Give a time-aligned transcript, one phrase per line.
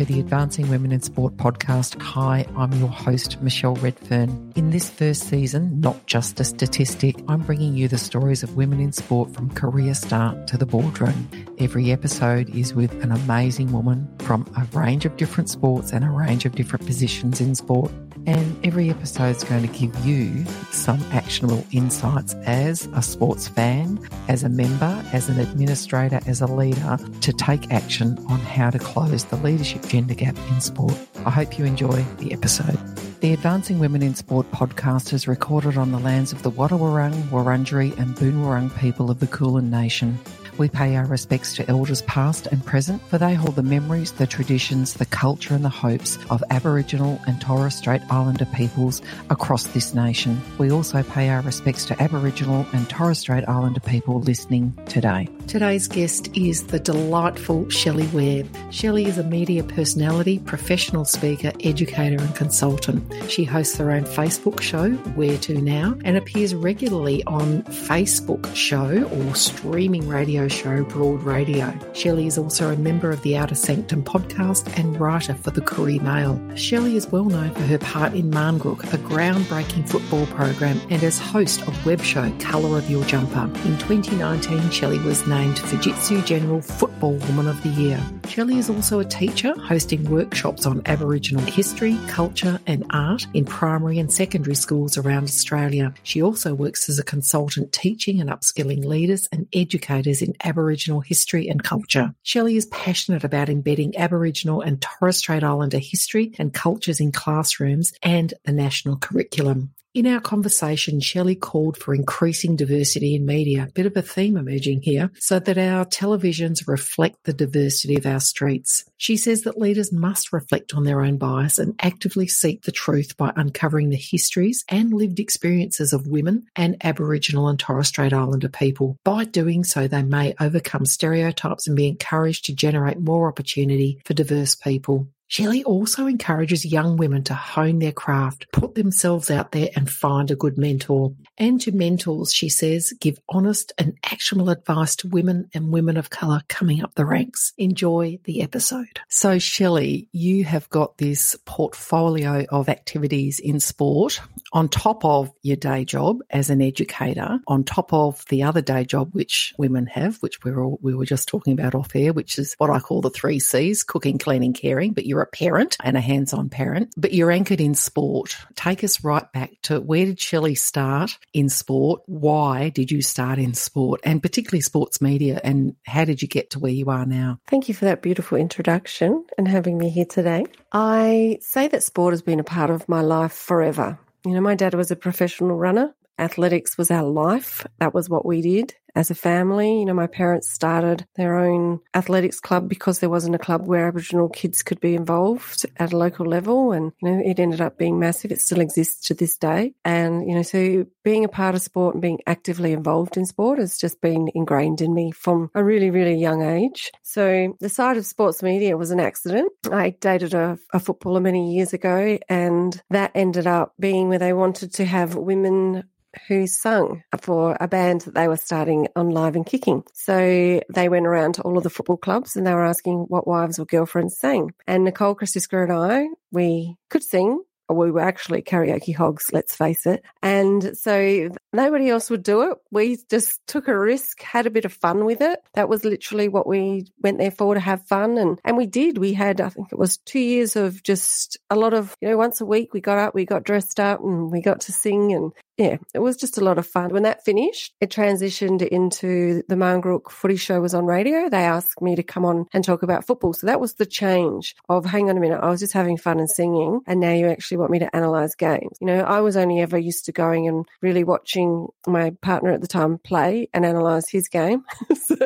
[0.00, 2.00] to the Advancing Women in Sport podcast.
[2.00, 4.50] Hi, I'm your host, Michelle Redfern.
[4.56, 8.80] In this first season, not just a statistic, I'm bringing you the stories of women
[8.80, 11.28] in sport from career start to the boardroom.
[11.58, 16.08] Every episode is with an amazing woman from a range of different sports and a
[16.08, 17.92] range of different positions in sport.
[18.26, 23.98] And every episode is going to give you some actionable insights as a sports fan,
[24.28, 28.78] as a member, as an administrator, as a leader to take action on how to
[28.78, 30.94] close the leadership gender gap in sport.
[31.24, 32.78] I hope you enjoy the episode.
[33.20, 37.96] The Advancing Women in Sport podcast is recorded on the lands of the Wadawurrung, Wurundjeri,
[37.98, 40.18] and Boonwurrung people of the Kulin Nation.
[40.60, 44.26] We pay our respects to elders past and present, for they hold the memories, the
[44.26, 49.00] traditions, the culture, and the hopes of Aboriginal and Torres Strait Islander peoples
[49.30, 50.38] across this nation.
[50.58, 55.28] We also pay our respects to Aboriginal and Torres Strait Islander people listening today.
[55.50, 58.44] Today's guest is the delightful Shelley Ware.
[58.70, 63.02] Shelley is a media personality, professional speaker, educator, and consultant.
[63.28, 70.06] She hosts her own Facebook show, Ware2Now, and appears regularly on Facebook show or streaming
[70.06, 71.76] radio show Broad Radio.
[71.94, 76.00] Shelley is also a member of the Outer Sanctum podcast and writer for the Koori
[76.00, 76.40] Mail.
[76.56, 81.18] Shelley is well known for her part in Marngrook, a groundbreaking football program, and as
[81.18, 83.50] host of web show Colour of Your Jumper.
[83.64, 87.98] In 2019, Shelley was named Fujitsu General Football Woman of the Year.
[88.28, 93.98] Shelley is also a teacher, hosting workshops on Aboriginal history, culture, and art in primary
[93.98, 95.94] and secondary schools around Australia.
[96.02, 101.48] She also works as a consultant teaching and upskilling leaders and educators in Aboriginal history
[101.48, 102.14] and culture.
[102.22, 107.94] Shelley is passionate about embedding Aboriginal and Torres Strait Islander history and cultures in classrooms
[108.02, 109.72] and the national curriculum.
[109.92, 114.36] In our conversation, Shelley called for increasing diversity in media, a bit of a theme
[114.36, 118.84] emerging here, so that our televisions reflect the diversity of our streets.
[118.98, 123.16] She says that leaders must reflect on their own bias and actively seek the truth
[123.16, 128.48] by uncovering the histories and lived experiences of women and Aboriginal and Torres Strait Islander
[128.48, 128.96] people.
[129.02, 134.14] By doing so, they may overcome stereotypes and be encouraged to generate more opportunity for
[134.14, 135.08] diverse people.
[135.30, 140.28] Shelley also encourages young women to hone their craft, put themselves out there and find
[140.28, 141.14] a good mentor.
[141.38, 146.10] And to mentors, she says, give honest and actionable advice to women and women of
[146.10, 147.52] colour coming up the ranks.
[147.58, 148.98] Enjoy the episode.
[149.08, 154.20] So, Shelley, you have got this portfolio of activities in sport
[154.52, 158.84] on top of your day job as an educator, on top of the other day
[158.84, 162.12] job which women have, which we were, all, we were just talking about off air,
[162.12, 164.92] which is what I call the three C's cooking, cleaning, caring.
[164.92, 168.36] But you're you're a parent and a hands on parent, but you're anchored in sport.
[168.54, 172.00] Take us right back to where did Shelley start in sport?
[172.06, 175.38] Why did you start in sport and particularly sports media?
[175.44, 177.38] And how did you get to where you are now?
[177.48, 180.46] Thank you for that beautiful introduction and having me here today.
[180.72, 183.98] I say that sport has been a part of my life forever.
[184.24, 185.94] You know, my dad was a professional runner.
[186.18, 187.66] Athletics was our life.
[187.78, 189.80] That was what we did as a family.
[189.80, 193.88] You know, my parents started their own athletics club because there wasn't a club where
[193.88, 196.72] Aboriginal kids could be involved at a local level.
[196.72, 198.32] And, you know, it ended up being massive.
[198.32, 199.74] It still exists to this day.
[199.84, 203.58] And, you know, so being a part of sport and being actively involved in sport
[203.58, 206.90] has just been ingrained in me from a really, really young age.
[207.02, 209.52] So the side of sports media was an accident.
[209.70, 214.32] I dated a, a footballer many years ago and that ended up being where they
[214.32, 215.84] wanted to have women
[216.28, 219.84] who sung for a band that they were starting on Live and Kicking.
[219.92, 223.26] So they went around to all of the football clubs and they were asking what
[223.26, 224.52] wives or girlfriends sang.
[224.66, 227.42] And Nicole Krasiska and I, we could sing
[227.74, 230.02] we were actually karaoke hogs, let's face it.
[230.22, 232.58] And so nobody else would do it.
[232.70, 235.40] We just took a risk, had a bit of fun with it.
[235.54, 238.18] That was literally what we went there for to have fun.
[238.18, 238.98] And, and we did.
[238.98, 242.16] We had, I think it was two years of just a lot of, you know,
[242.16, 245.12] once a week we got up, we got dressed up and we got to sing
[245.12, 246.88] and yeah, it was just a lot of fun.
[246.88, 251.28] When that finished, it transitioned into the Marngrook footy show was on radio.
[251.28, 253.34] They asked me to come on and talk about football.
[253.34, 256.18] So that was the change of hang on a minute, I was just having fun
[256.18, 258.78] and singing and now you actually want me to analyze games.
[258.80, 262.62] You know, I was only ever used to going and really watching my partner at
[262.62, 264.64] the time play and analyze his game.
[264.94, 265.16] so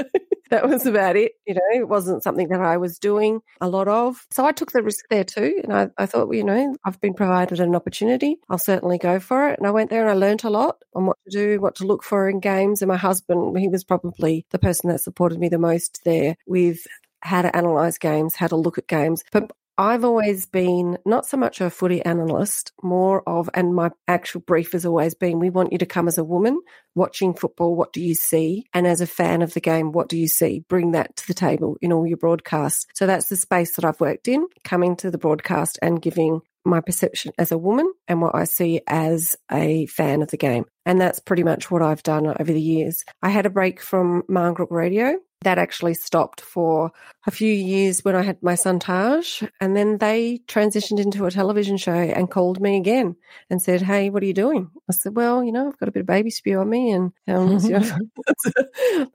[0.50, 1.32] that was about it.
[1.46, 4.26] You know, it wasn't something that I was doing a lot of.
[4.30, 5.60] So I took the risk there too.
[5.62, 8.36] And I, I thought, well, you know, I've been provided an opportunity.
[8.48, 9.58] I'll certainly go for it.
[9.58, 11.86] And I went there and I learned a lot on what to do, what to
[11.86, 12.82] look for in games.
[12.82, 16.86] And my husband, he was probably the person that supported me the most there with
[17.20, 19.24] how to analyze games, how to look at games.
[19.32, 24.40] But I've always been not so much a footy analyst, more of, and my actual
[24.40, 26.60] brief has always been we want you to come as a woman
[26.94, 27.74] watching football.
[27.74, 28.66] What do you see?
[28.72, 30.64] And as a fan of the game, what do you see?
[30.68, 32.86] Bring that to the table in all your broadcasts.
[32.94, 36.80] So that's the space that I've worked in, coming to the broadcast and giving my
[36.80, 40.64] perception as a woman and what I see as a fan of the game.
[40.86, 43.04] And that's pretty much what I've done over the years.
[43.22, 46.92] I had a break from Marngrook Radio that actually stopped for
[47.26, 49.42] a few years when I had my son Taj.
[49.60, 53.16] And then they transitioned into a television show and called me again
[53.48, 54.70] and said, Hey, what are you doing?
[54.88, 57.12] I said, Well, you know, I've got a bit of baby spew on me and
[57.28, 57.98] um, you know,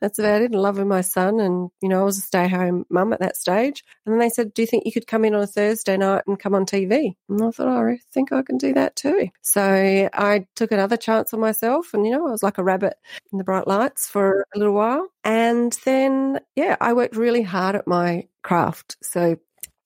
[0.01, 0.51] that's, about it.
[0.51, 1.39] And loving my son.
[1.39, 3.83] And, you know, I was a stay home mum at that stage.
[4.05, 6.23] And then they said, Do you think you could come in on a Thursday night
[6.27, 7.15] and come on TV?
[7.29, 9.29] And I thought, oh, I think I can do that too.
[9.41, 11.93] So I took another chance on myself.
[11.93, 12.95] And, you know, I was like a rabbit
[13.31, 15.07] in the bright lights for a little while.
[15.23, 16.18] And then,
[16.55, 18.97] yeah, I worked really hard at my craft.
[19.01, 19.37] So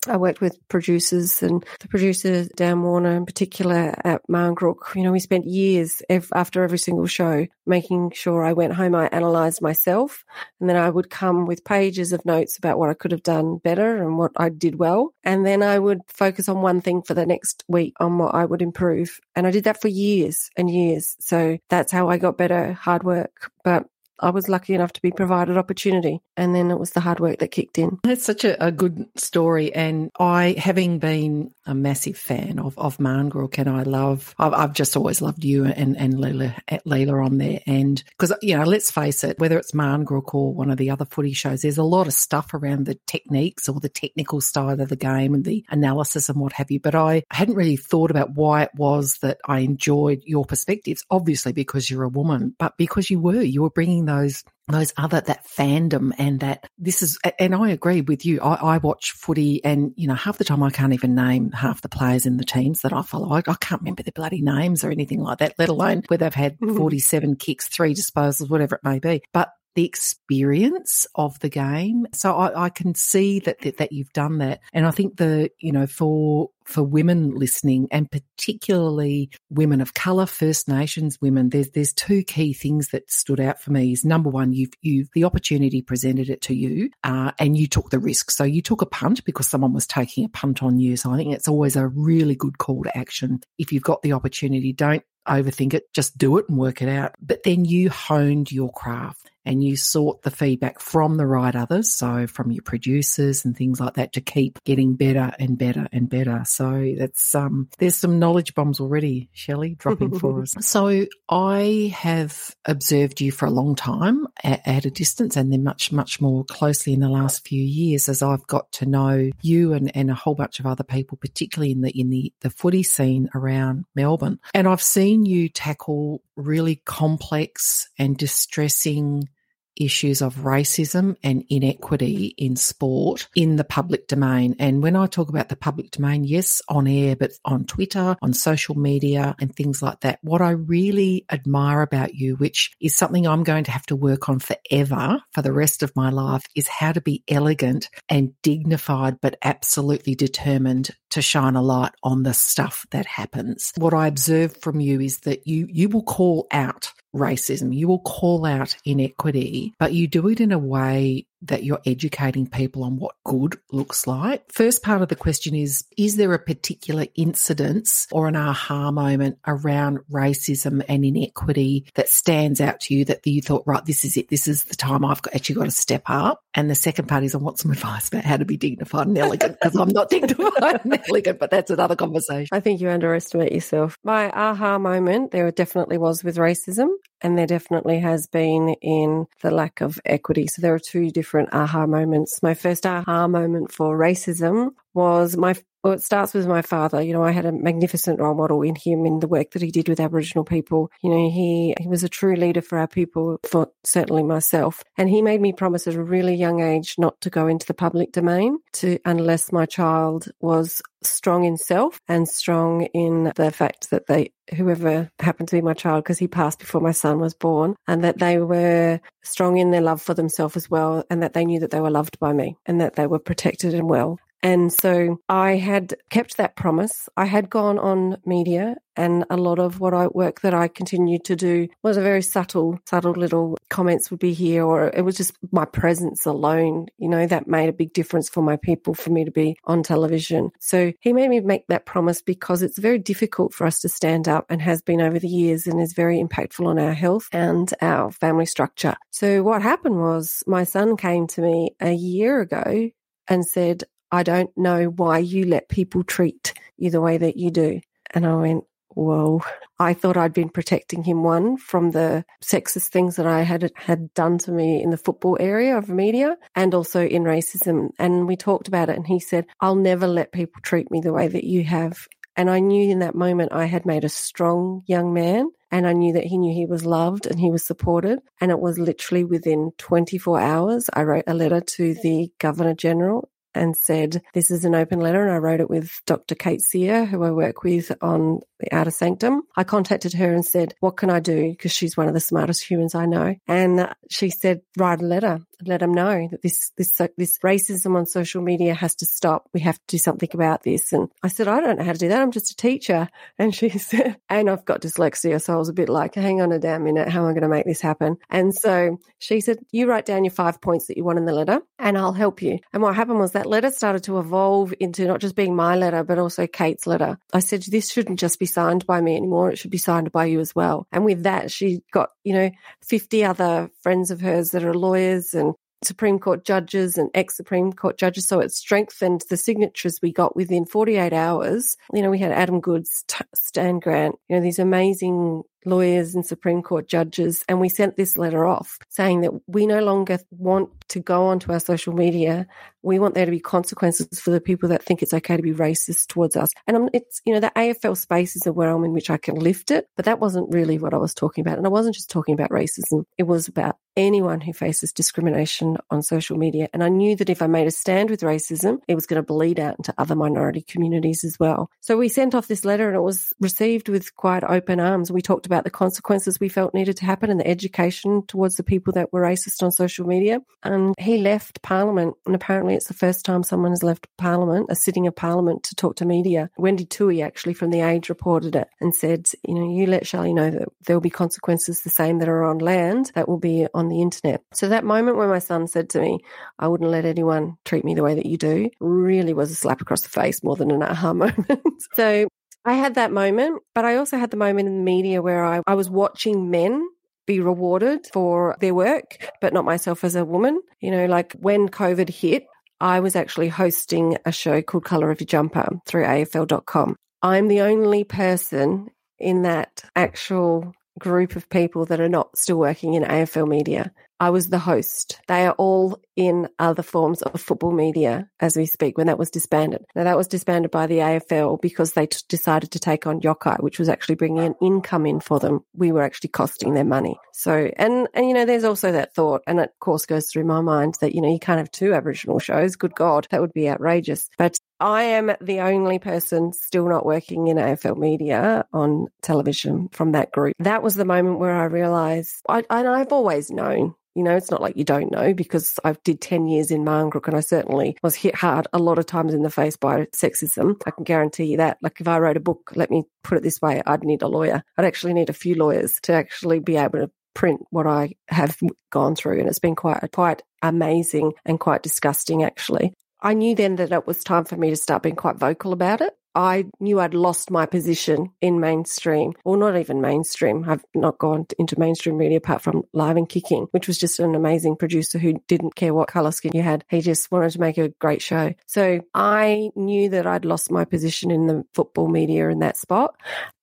[0.07, 4.95] I worked with producers and the producer, Dan Warner in particular at Marngrook.
[4.95, 9.07] You know, we spent years after every single show making sure I went home, I
[9.11, 10.25] analysed myself,
[10.59, 13.57] and then I would come with pages of notes about what I could have done
[13.57, 15.13] better and what I did well.
[15.23, 18.43] And then I would focus on one thing for the next week on what I
[18.43, 19.19] would improve.
[19.35, 21.15] And I did that for years and years.
[21.19, 23.51] So that's how I got better, hard work.
[23.63, 23.85] But
[24.23, 26.21] I was lucky enough to be provided opportunity.
[26.37, 27.99] And then it was the hard work that kicked in.
[28.03, 29.73] That's such a, a good story.
[29.73, 34.73] And I, having been a massive fan of, of Marngrook and I love, I've, I've
[34.73, 36.55] just always loved you and, and Leila,
[36.85, 37.59] Leila on there.
[37.67, 41.05] And because, you know, let's face it, whether it's Marngrook or one of the other
[41.05, 44.89] footy shows, there's a lot of stuff around the techniques or the technical style of
[44.89, 46.79] the game and the analysis and what have you.
[46.79, 51.53] But I hadn't really thought about why it was that I enjoyed your perspectives, obviously
[51.53, 55.45] because you're a woman, but because you were, you were bringing those those other that
[55.45, 58.39] fandom and that this is and I agree with you.
[58.39, 61.81] I, I, watch footy and you know half the time I can't even name half
[61.81, 63.31] the players in the teams that I follow.
[63.33, 66.33] I, I can't remember their bloody names or anything like that, let alone where they've
[66.33, 66.77] had mm-hmm.
[66.77, 69.21] 47 kicks, three disposals, whatever it may be.
[69.33, 72.07] But the experience of the game.
[72.13, 75.49] So I, I can see that, that, that you've done that, and I think the
[75.59, 81.69] you know for for women listening, and particularly women of color, First Nations women, there's
[81.69, 83.91] there's two key things that stood out for me.
[83.91, 87.89] Is number one, you've you the opportunity presented it to you, uh, and you took
[87.89, 88.31] the risk.
[88.31, 90.97] So you took a punt because someone was taking a punt on you.
[90.97, 93.41] So I think it's always a really good call to action.
[93.57, 97.13] If you've got the opportunity, don't overthink it, just do it and work it out.
[97.21, 101.91] But then you honed your craft and you sought the feedback from the right others,
[101.91, 106.09] so from your producers and things like that to keep getting better and better and
[106.09, 106.43] better.
[106.45, 110.53] So that's um there's some knowledge bombs already, Shelley, dropping for us.
[110.59, 115.63] So I have observed you for a long time at, at, a distance and then
[115.63, 119.73] much, much more closely in the last few years as I've got to know you
[119.73, 122.83] and, and a whole bunch of other people, particularly in the in the, the footy
[122.83, 124.39] scene around Melbourne.
[124.53, 129.29] And I've seen you tackle really complex and distressing
[129.75, 134.55] issues of racism and inequity in sport in the public domain.
[134.59, 138.33] And when I talk about the public domain, yes, on air, but on Twitter, on
[138.33, 140.19] social media, and things like that.
[140.21, 144.29] What I really admire about you, which is something I'm going to have to work
[144.29, 149.19] on forever for the rest of my life, is how to be elegant and dignified,
[149.21, 153.71] but absolutely determined to shine a light on the stuff that happens.
[153.77, 157.75] What I observe from you is that you, you will call out racism.
[157.75, 162.47] You will call out inequity, but you do it in a way that you're educating
[162.47, 164.43] people on what good looks like.
[164.51, 169.37] First part of the question is Is there a particular incidence or an aha moment
[169.45, 174.17] around racism and inequity that stands out to you that you thought, right, this is
[174.17, 174.29] it.
[174.29, 176.43] This is the time I've actually got to step up?
[176.53, 179.17] And the second part is I want some advice about how to be dignified and
[179.17, 182.49] elegant because I'm not dignified and elegant, but that's another conversation.
[182.51, 183.97] I think you underestimate yourself.
[184.03, 186.89] My aha moment there definitely was with racism
[187.23, 190.47] and there definitely has been in the lack of equity.
[190.47, 192.43] So there are two different aha moments.
[192.43, 197.01] My first aha moment for racism was my well, it starts with my father.
[197.01, 199.69] You know, I had a magnificent role model in him in the work that he
[199.71, 200.89] did with Aboriginal people.
[201.01, 204.83] You know, he, he was a true leader for our people, for certainly myself.
[204.97, 207.73] And he made me promise at a really young age not to go into the
[207.73, 213.89] public domain to, unless my child was strong in self and strong in the fact
[213.89, 217.33] that they, whoever happened to be my child, because he passed before my son was
[217.33, 221.33] born, and that they were strong in their love for themselves as well, and that
[221.33, 224.17] they knew that they were loved by me and that they were protected and well.
[224.43, 227.07] And so I had kept that promise.
[227.15, 231.23] I had gone on media and a lot of what I work that I continued
[231.25, 235.17] to do was a very subtle, subtle little comments would be here, or it was
[235.17, 239.09] just my presence alone, you know, that made a big difference for my people for
[239.09, 240.51] me to be on television.
[240.59, 244.27] So he made me make that promise because it's very difficult for us to stand
[244.27, 247.73] up and has been over the years and is very impactful on our health and
[247.81, 248.95] our family structure.
[249.09, 252.91] So what happened was my son came to me a year ago
[253.27, 253.83] and said,
[254.13, 257.81] I don't know why you let people treat you the way that you do.
[258.13, 259.41] And I went, whoa.
[259.79, 264.13] I thought I'd been protecting him, one, from the sexist things that I had had
[264.13, 267.89] done to me in the football area of media and also in racism.
[267.97, 271.11] And we talked about it and he said, I'll never let people treat me the
[271.11, 272.07] way that you have.
[272.35, 275.93] And I knew in that moment I had made a strong young man and I
[275.93, 278.19] knew that he knew he was loved and he was supported.
[278.39, 283.27] And it was literally within 24 hours, I wrote a letter to the Governor General
[283.55, 285.23] and said, This is an open letter.
[285.23, 286.35] And I wrote it with Dr.
[286.35, 289.43] Kate Seear, who I work with on the Outer Sanctum.
[289.55, 291.51] I contacted her and said, What can I do?
[291.51, 293.35] Because she's one of the smartest humans I know.
[293.47, 298.05] And she said, Write a letter let them know that this this this racism on
[298.05, 299.49] social media has to stop.
[299.53, 300.93] We have to do something about this.
[300.93, 302.21] And I said, I don't know how to do that.
[302.21, 303.09] I'm just a teacher.
[303.39, 306.51] And she said, and I've got dyslexia, so I was a bit like, hang on
[306.51, 308.17] a damn minute, how am I going to make this happen?
[308.29, 311.33] And so she said, you write down your five points that you want in the
[311.33, 312.59] letter, and I'll help you.
[312.71, 316.03] And what happened was that letter started to evolve into not just being my letter,
[316.03, 317.17] but also Kate's letter.
[317.33, 320.25] I said, this shouldn't just be signed by me anymore; it should be signed by
[320.25, 320.87] you as well.
[320.91, 322.51] And with that, she got you know
[322.83, 325.52] 50 other friends of hers that are lawyers and
[325.85, 328.27] Supreme Court judges and ex Supreme Court judges.
[328.27, 331.75] So it strengthened the signatures we got within 48 hours.
[331.93, 333.03] You know, we had Adam Goodes,
[333.35, 338.17] Stan Grant, you know, these amazing lawyers and Supreme Court judges, and we sent this
[338.17, 342.47] letter off saying that we no longer want to go onto our social media.
[342.81, 345.53] We want there to be consequences for the people that think it's okay to be
[345.53, 346.51] racist towards us.
[346.67, 349.71] And it's, you know, the AFL space is a realm in which I can lift
[349.71, 351.57] it, but that wasn't really what I was talking about.
[351.57, 353.05] And I wasn't just talking about racism.
[353.17, 356.67] It was about anyone who faces discrimination on social media.
[356.73, 359.25] And I knew that if I made a stand with racism, it was going to
[359.25, 361.69] bleed out into other minority communities as well.
[361.79, 365.11] So we sent off this letter and it was received with quite open arms.
[365.11, 368.63] We talked about the consequences we felt needed to happen and the education towards the
[368.63, 370.39] people that were racist on social media.
[370.63, 374.75] And he left Parliament, and apparently it's the first time someone has left Parliament, a
[374.75, 376.49] sitting of Parliament, to talk to media.
[376.57, 380.33] Wendy Tuohy actually from The Age reported it and said, you know, you let Shelley
[380.33, 383.67] know that there will be consequences the same that are on land that will be
[383.73, 384.41] on the internet.
[384.53, 386.19] So that moment when my son said to me,
[386.59, 389.81] I wouldn't let anyone treat me the way that you do, really was a slap
[389.81, 391.47] across the face more than an aha moment.
[391.93, 392.27] so
[392.65, 395.61] I had that moment, but I also had the moment in the media where I,
[395.67, 396.87] I was watching men
[397.25, 400.61] be rewarded for their work, but not myself as a woman.
[400.79, 402.45] You know, like when COVID hit,
[402.79, 406.95] I was actually hosting a show called Color of Your Jumper through AFL.com.
[407.21, 408.89] I'm the only person
[409.19, 413.91] in that actual group of people that are not still working in AFL media.
[414.19, 415.19] I was the host.
[415.27, 419.29] They are all in other forms of football media as we speak when that was
[419.29, 419.83] disbanded.
[419.95, 423.61] Now that was disbanded by the AFL because they t- decided to take on Yokayi,
[423.61, 425.61] which was actually bringing an income in for them.
[425.75, 427.17] We were actually costing them money.
[427.33, 430.45] So, and, and, you know, there's also that thought, and it of course goes through
[430.45, 432.75] my mind that, you know, you can't have two Aboriginal shows.
[432.75, 434.29] Good God, that would be outrageous.
[434.37, 440.11] But I am the only person still not working in AFL media on television from
[440.11, 440.53] that group.
[440.59, 444.51] That was the moment where I realized, I, and I've always known you know, it's
[444.51, 447.97] not like you don't know because I did 10 years in Marngrook and I certainly
[448.03, 450.79] was hit hard a lot of times in the face by sexism.
[450.85, 451.77] I can guarantee you that.
[451.81, 454.27] Like if I wrote a book, let me put it this way, I'd need a
[454.27, 454.63] lawyer.
[454.77, 458.57] I'd actually need a few lawyers to actually be able to print what I have
[458.91, 459.39] gone through.
[459.39, 462.93] And it's been quite, quite amazing and quite disgusting actually.
[463.19, 466.01] I knew then that it was time for me to start being quite vocal about
[466.01, 466.13] it.
[466.35, 470.65] I knew I'd lost my position in mainstream, or not even mainstream.
[470.67, 474.35] I've not gone into mainstream media apart from Live and Kicking, which was just an
[474.35, 476.83] amazing producer who didn't care what color skin you had.
[476.89, 478.53] He just wanted to make a great show.
[478.65, 483.15] So I knew that I'd lost my position in the football media in that spot.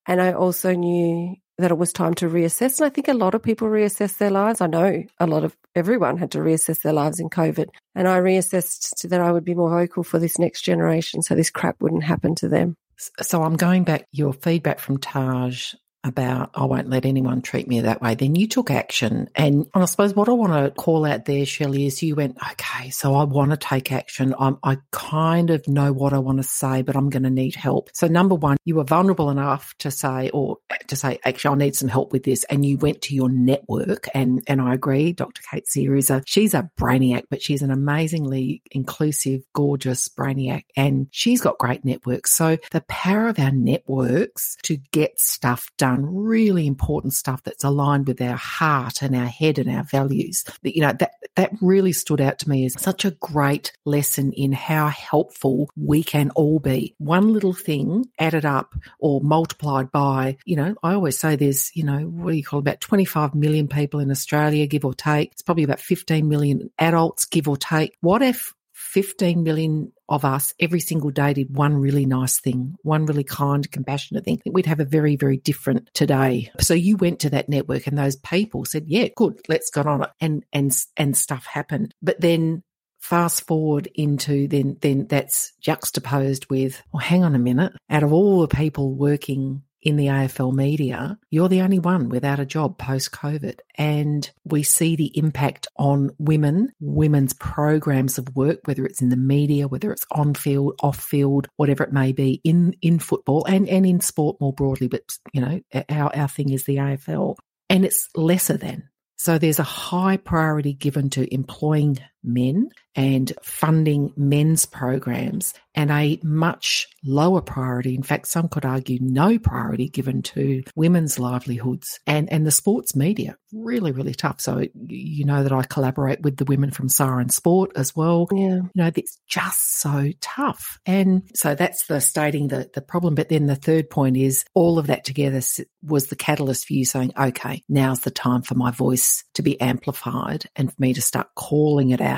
[0.07, 2.79] And I also knew that it was time to reassess.
[2.79, 4.61] And I think a lot of people reassess their lives.
[4.61, 7.69] I know a lot of everyone had to reassess their lives in COVID.
[7.95, 11.51] And I reassessed that I would be more vocal for this next generation so this
[11.51, 12.77] crap wouldn't happen to them.
[13.21, 17.81] So I'm going back, your feedback from Taj about I won't let anyone treat me
[17.83, 19.29] that way, then you took action.
[19.35, 22.91] And I suppose what I want to call out there, Shelley, is you went, okay,
[22.91, 24.35] so I want to take action.
[24.39, 27.55] I'm, I kind of know what I want to say, but I'm going to need
[27.55, 27.91] help.
[27.95, 31.77] So number one, you were vulnerable enough to say, or to say, actually, I need
[31.77, 32.45] some help with this.
[32.45, 34.07] And you went to your network.
[34.15, 35.43] And, and I agree, Dr.
[35.51, 40.65] Kate Seear is a, she's a brainiac, but she's an amazingly inclusive, gorgeous brainiac.
[40.77, 42.33] And she's got great networks.
[42.33, 48.07] So the power of our networks to get stuff done, really important stuff that's aligned
[48.07, 50.45] with our heart and our head and our values.
[50.63, 54.53] You know, that, that really stood out to me as such a great lesson in
[54.53, 56.95] how helpful we can all be.
[56.99, 61.85] One little thing added up or multiplied by, you know, I always say there's, you
[61.85, 65.33] know, what do you call it, about 25 million people in Australia, give or take.
[65.33, 67.97] It's probably about 15 million adults, give or take.
[68.01, 68.55] What if
[68.91, 73.71] 15 million of us every single day did one really nice thing, one really kind,
[73.71, 76.51] compassionate thing, we'd have a very, very different today.
[76.59, 80.03] So you went to that network and those people said, yeah, good, let's get on
[80.03, 80.11] it.
[80.21, 81.95] And, and, and stuff happened.
[82.03, 82.65] But then
[83.01, 87.73] fast forward into then, then that's juxtaposed with, well, hang on a minute.
[87.89, 92.41] Out of all the people working in the AFL media, you're the only one without
[92.41, 93.61] a job post COVID.
[93.77, 99.17] And we see the impact on women, women's programs of work, whether it's in the
[99.17, 103.69] media, whether it's on field, off field, whatever it may be in, in football and,
[103.69, 104.89] and in sport more broadly.
[104.89, 107.37] But, you know, our, our thing is the AFL
[107.69, 108.89] and it's lesser than.
[109.17, 116.19] So there's a high priority given to employing men and funding men's programs and a
[116.25, 117.95] much lower priority.
[117.95, 122.97] In fact, some could argue no priority given to women's livelihoods and, and the sports
[122.97, 123.37] media.
[123.53, 124.41] Really, really tough.
[124.41, 128.27] So, you know that I collaborate with the women from Siren Sport as well.
[128.33, 128.57] Yeah.
[128.57, 130.81] You know, it's just so tough.
[130.85, 133.15] And so that's the stating the, the problem.
[133.15, 135.41] But then the third point is all of that together
[135.83, 139.61] was the catalyst for you saying, okay, now's the time for my voice to be
[139.61, 142.10] amplified and for me to start calling it out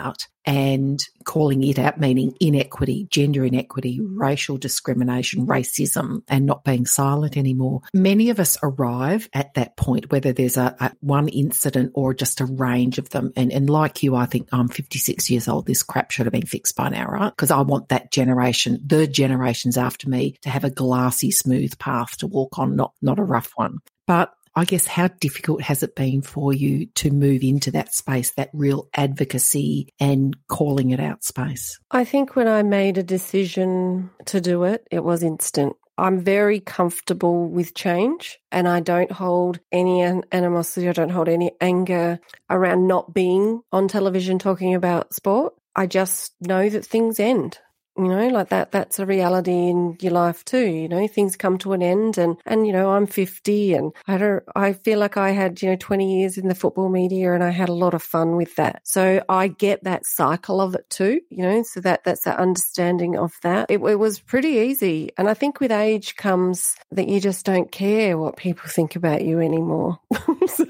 [0.45, 7.37] and calling it out, meaning inequity, gender inequity, racial discrimination, racism, and not being silent
[7.37, 7.83] anymore.
[7.95, 12.41] Many of us arrive at that point, whether there's a, a one incident or just
[12.41, 13.33] a range of them.
[13.37, 15.67] And, and like you, I think I'm 56 years old.
[15.67, 17.31] This crap should have been fixed by now, right?
[17.31, 22.17] Because I want that generation, the generations after me, to have a glassy, smooth path
[22.19, 23.79] to walk on, not not a rough one.
[24.07, 28.33] But I guess how difficult has it been for you to move into that space,
[28.33, 31.79] that real advocacy and calling it out space?
[31.91, 35.75] I think when I made a decision to do it, it was instant.
[35.97, 41.53] I'm very comfortable with change and I don't hold any animosity, I don't hold any
[41.61, 42.19] anger
[42.51, 45.55] around not being on television talking about sport.
[45.77, 47.59] I just know that things end
[47.97, 51.59] you know like that that's a reality in your life too you know things come
[51.59, 55.17] to an end and and you know i'm 50 and i don't i feel like
[55.17, 57.95] i had you know 20 years in the football media and i had a lot
[57.95, 61.81] of fun with that so i get that cycle of it too you know so
[61.81, 65.73] that that's that understanding of that it, it was pretty easy and i think with
[65.73, 69.99] age comes that you just don't care what people think about you anymore
[70.47, 70.67] so.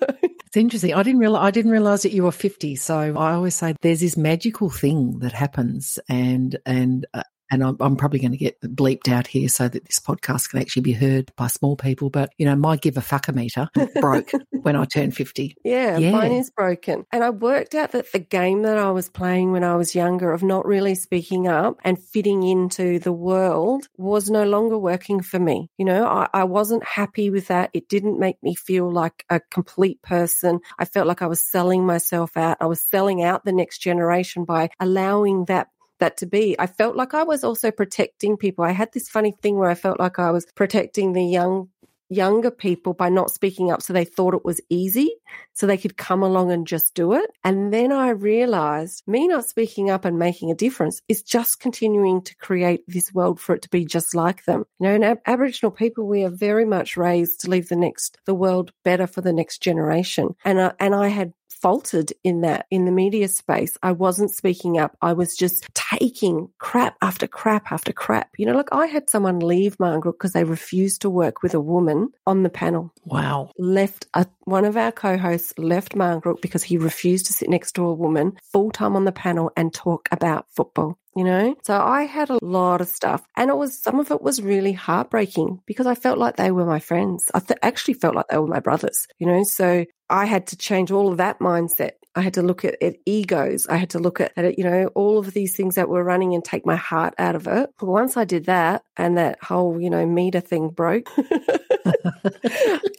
[0.53, 0.93] It's interesting.
[0.93, 2.77] I didn't realize I didn't realize that you were 50.
[2.77, 7.77] So I always say there's this magical thing that happens and and uh, and I'm,
[7.81, 10.93] I'm probably going to get bleeped out here so that this podcast can actually be
[10.93, 12.09] heard by small people.
[12.09, 13.69] But, you know, my give a fucker meter
[14.01, 15.57] broke when I turned 50.
[15.63, 17.05] Yeah, yeah, mine is broken.
[17.13, 20.33] And I worked out that the game that I was playing when I was younger
[20.33, 25.39] of not really speaking up and fitting into the world was no longer working for
[25.39, 25.71] me.
[25.77, 27.69] You know, I, I wasn't happy with that.
[27.75, 30.61] It didn't make me feel like a complete person.
[30.79, 32.57] I felt like I was selling myself out.
[32.61, 35.69] I was selling out the next generation by allowing that
[36.03, 36.59] that to be.
[36.59, 38.65] I felt like I was also protecting people.
[38.65, 41.69] I had this funny thing where I felt like I was protecting the young
[42.13, 45.11] younger people by not speaking up so they thought it was easy
[45.55, 49.47] so they could come along and just do it and then i realized me not
[49.47, 53.63] speaking up and making a difference is just continuing to create this world for it
[53.63, 56.99] to be just like them you know in Ab- aboriginal people we are very much
[56.99, 60.95] raised to leave the next the world better for the next generation and I, and
[60.95, 63.79] i had faltered in that in the media space.
[63.83, 64.97] I wasn't speaking up.
[65.01, 68.31] I was just taking crap after crap after crap.
[68.37, 71.61] You know, like I had someone leave Martin because they refused to work with a
[71.61, 72.93] woman on the panel.
[73.05, 73.51] Wow.
[73.57, 77.85] Left a, one of our co-hosts left Martin because he refused to sit next to
[77.85, 81.55] a woman full time on the panel and talk about football you know?
[81.65, 84.73] So I had a lot of stuff and it was, some of it was really
[84.73, 87.31] heartbreaking because I felt like they were my friends.
[87.35, 89.43] I th- actually felt like they were my brothers, you know?
[89.45, 92.97] So I had to change all of that mindset I had to look at, at
[93.07, 93.67] egos.
[93.67, 96.35] I had to look at, at, you know, all of these things that were running
[96.35, 97.71] and take my heart out of it.
[97.79, 101.09] But once I did that and that whole, you know, meter thing broke.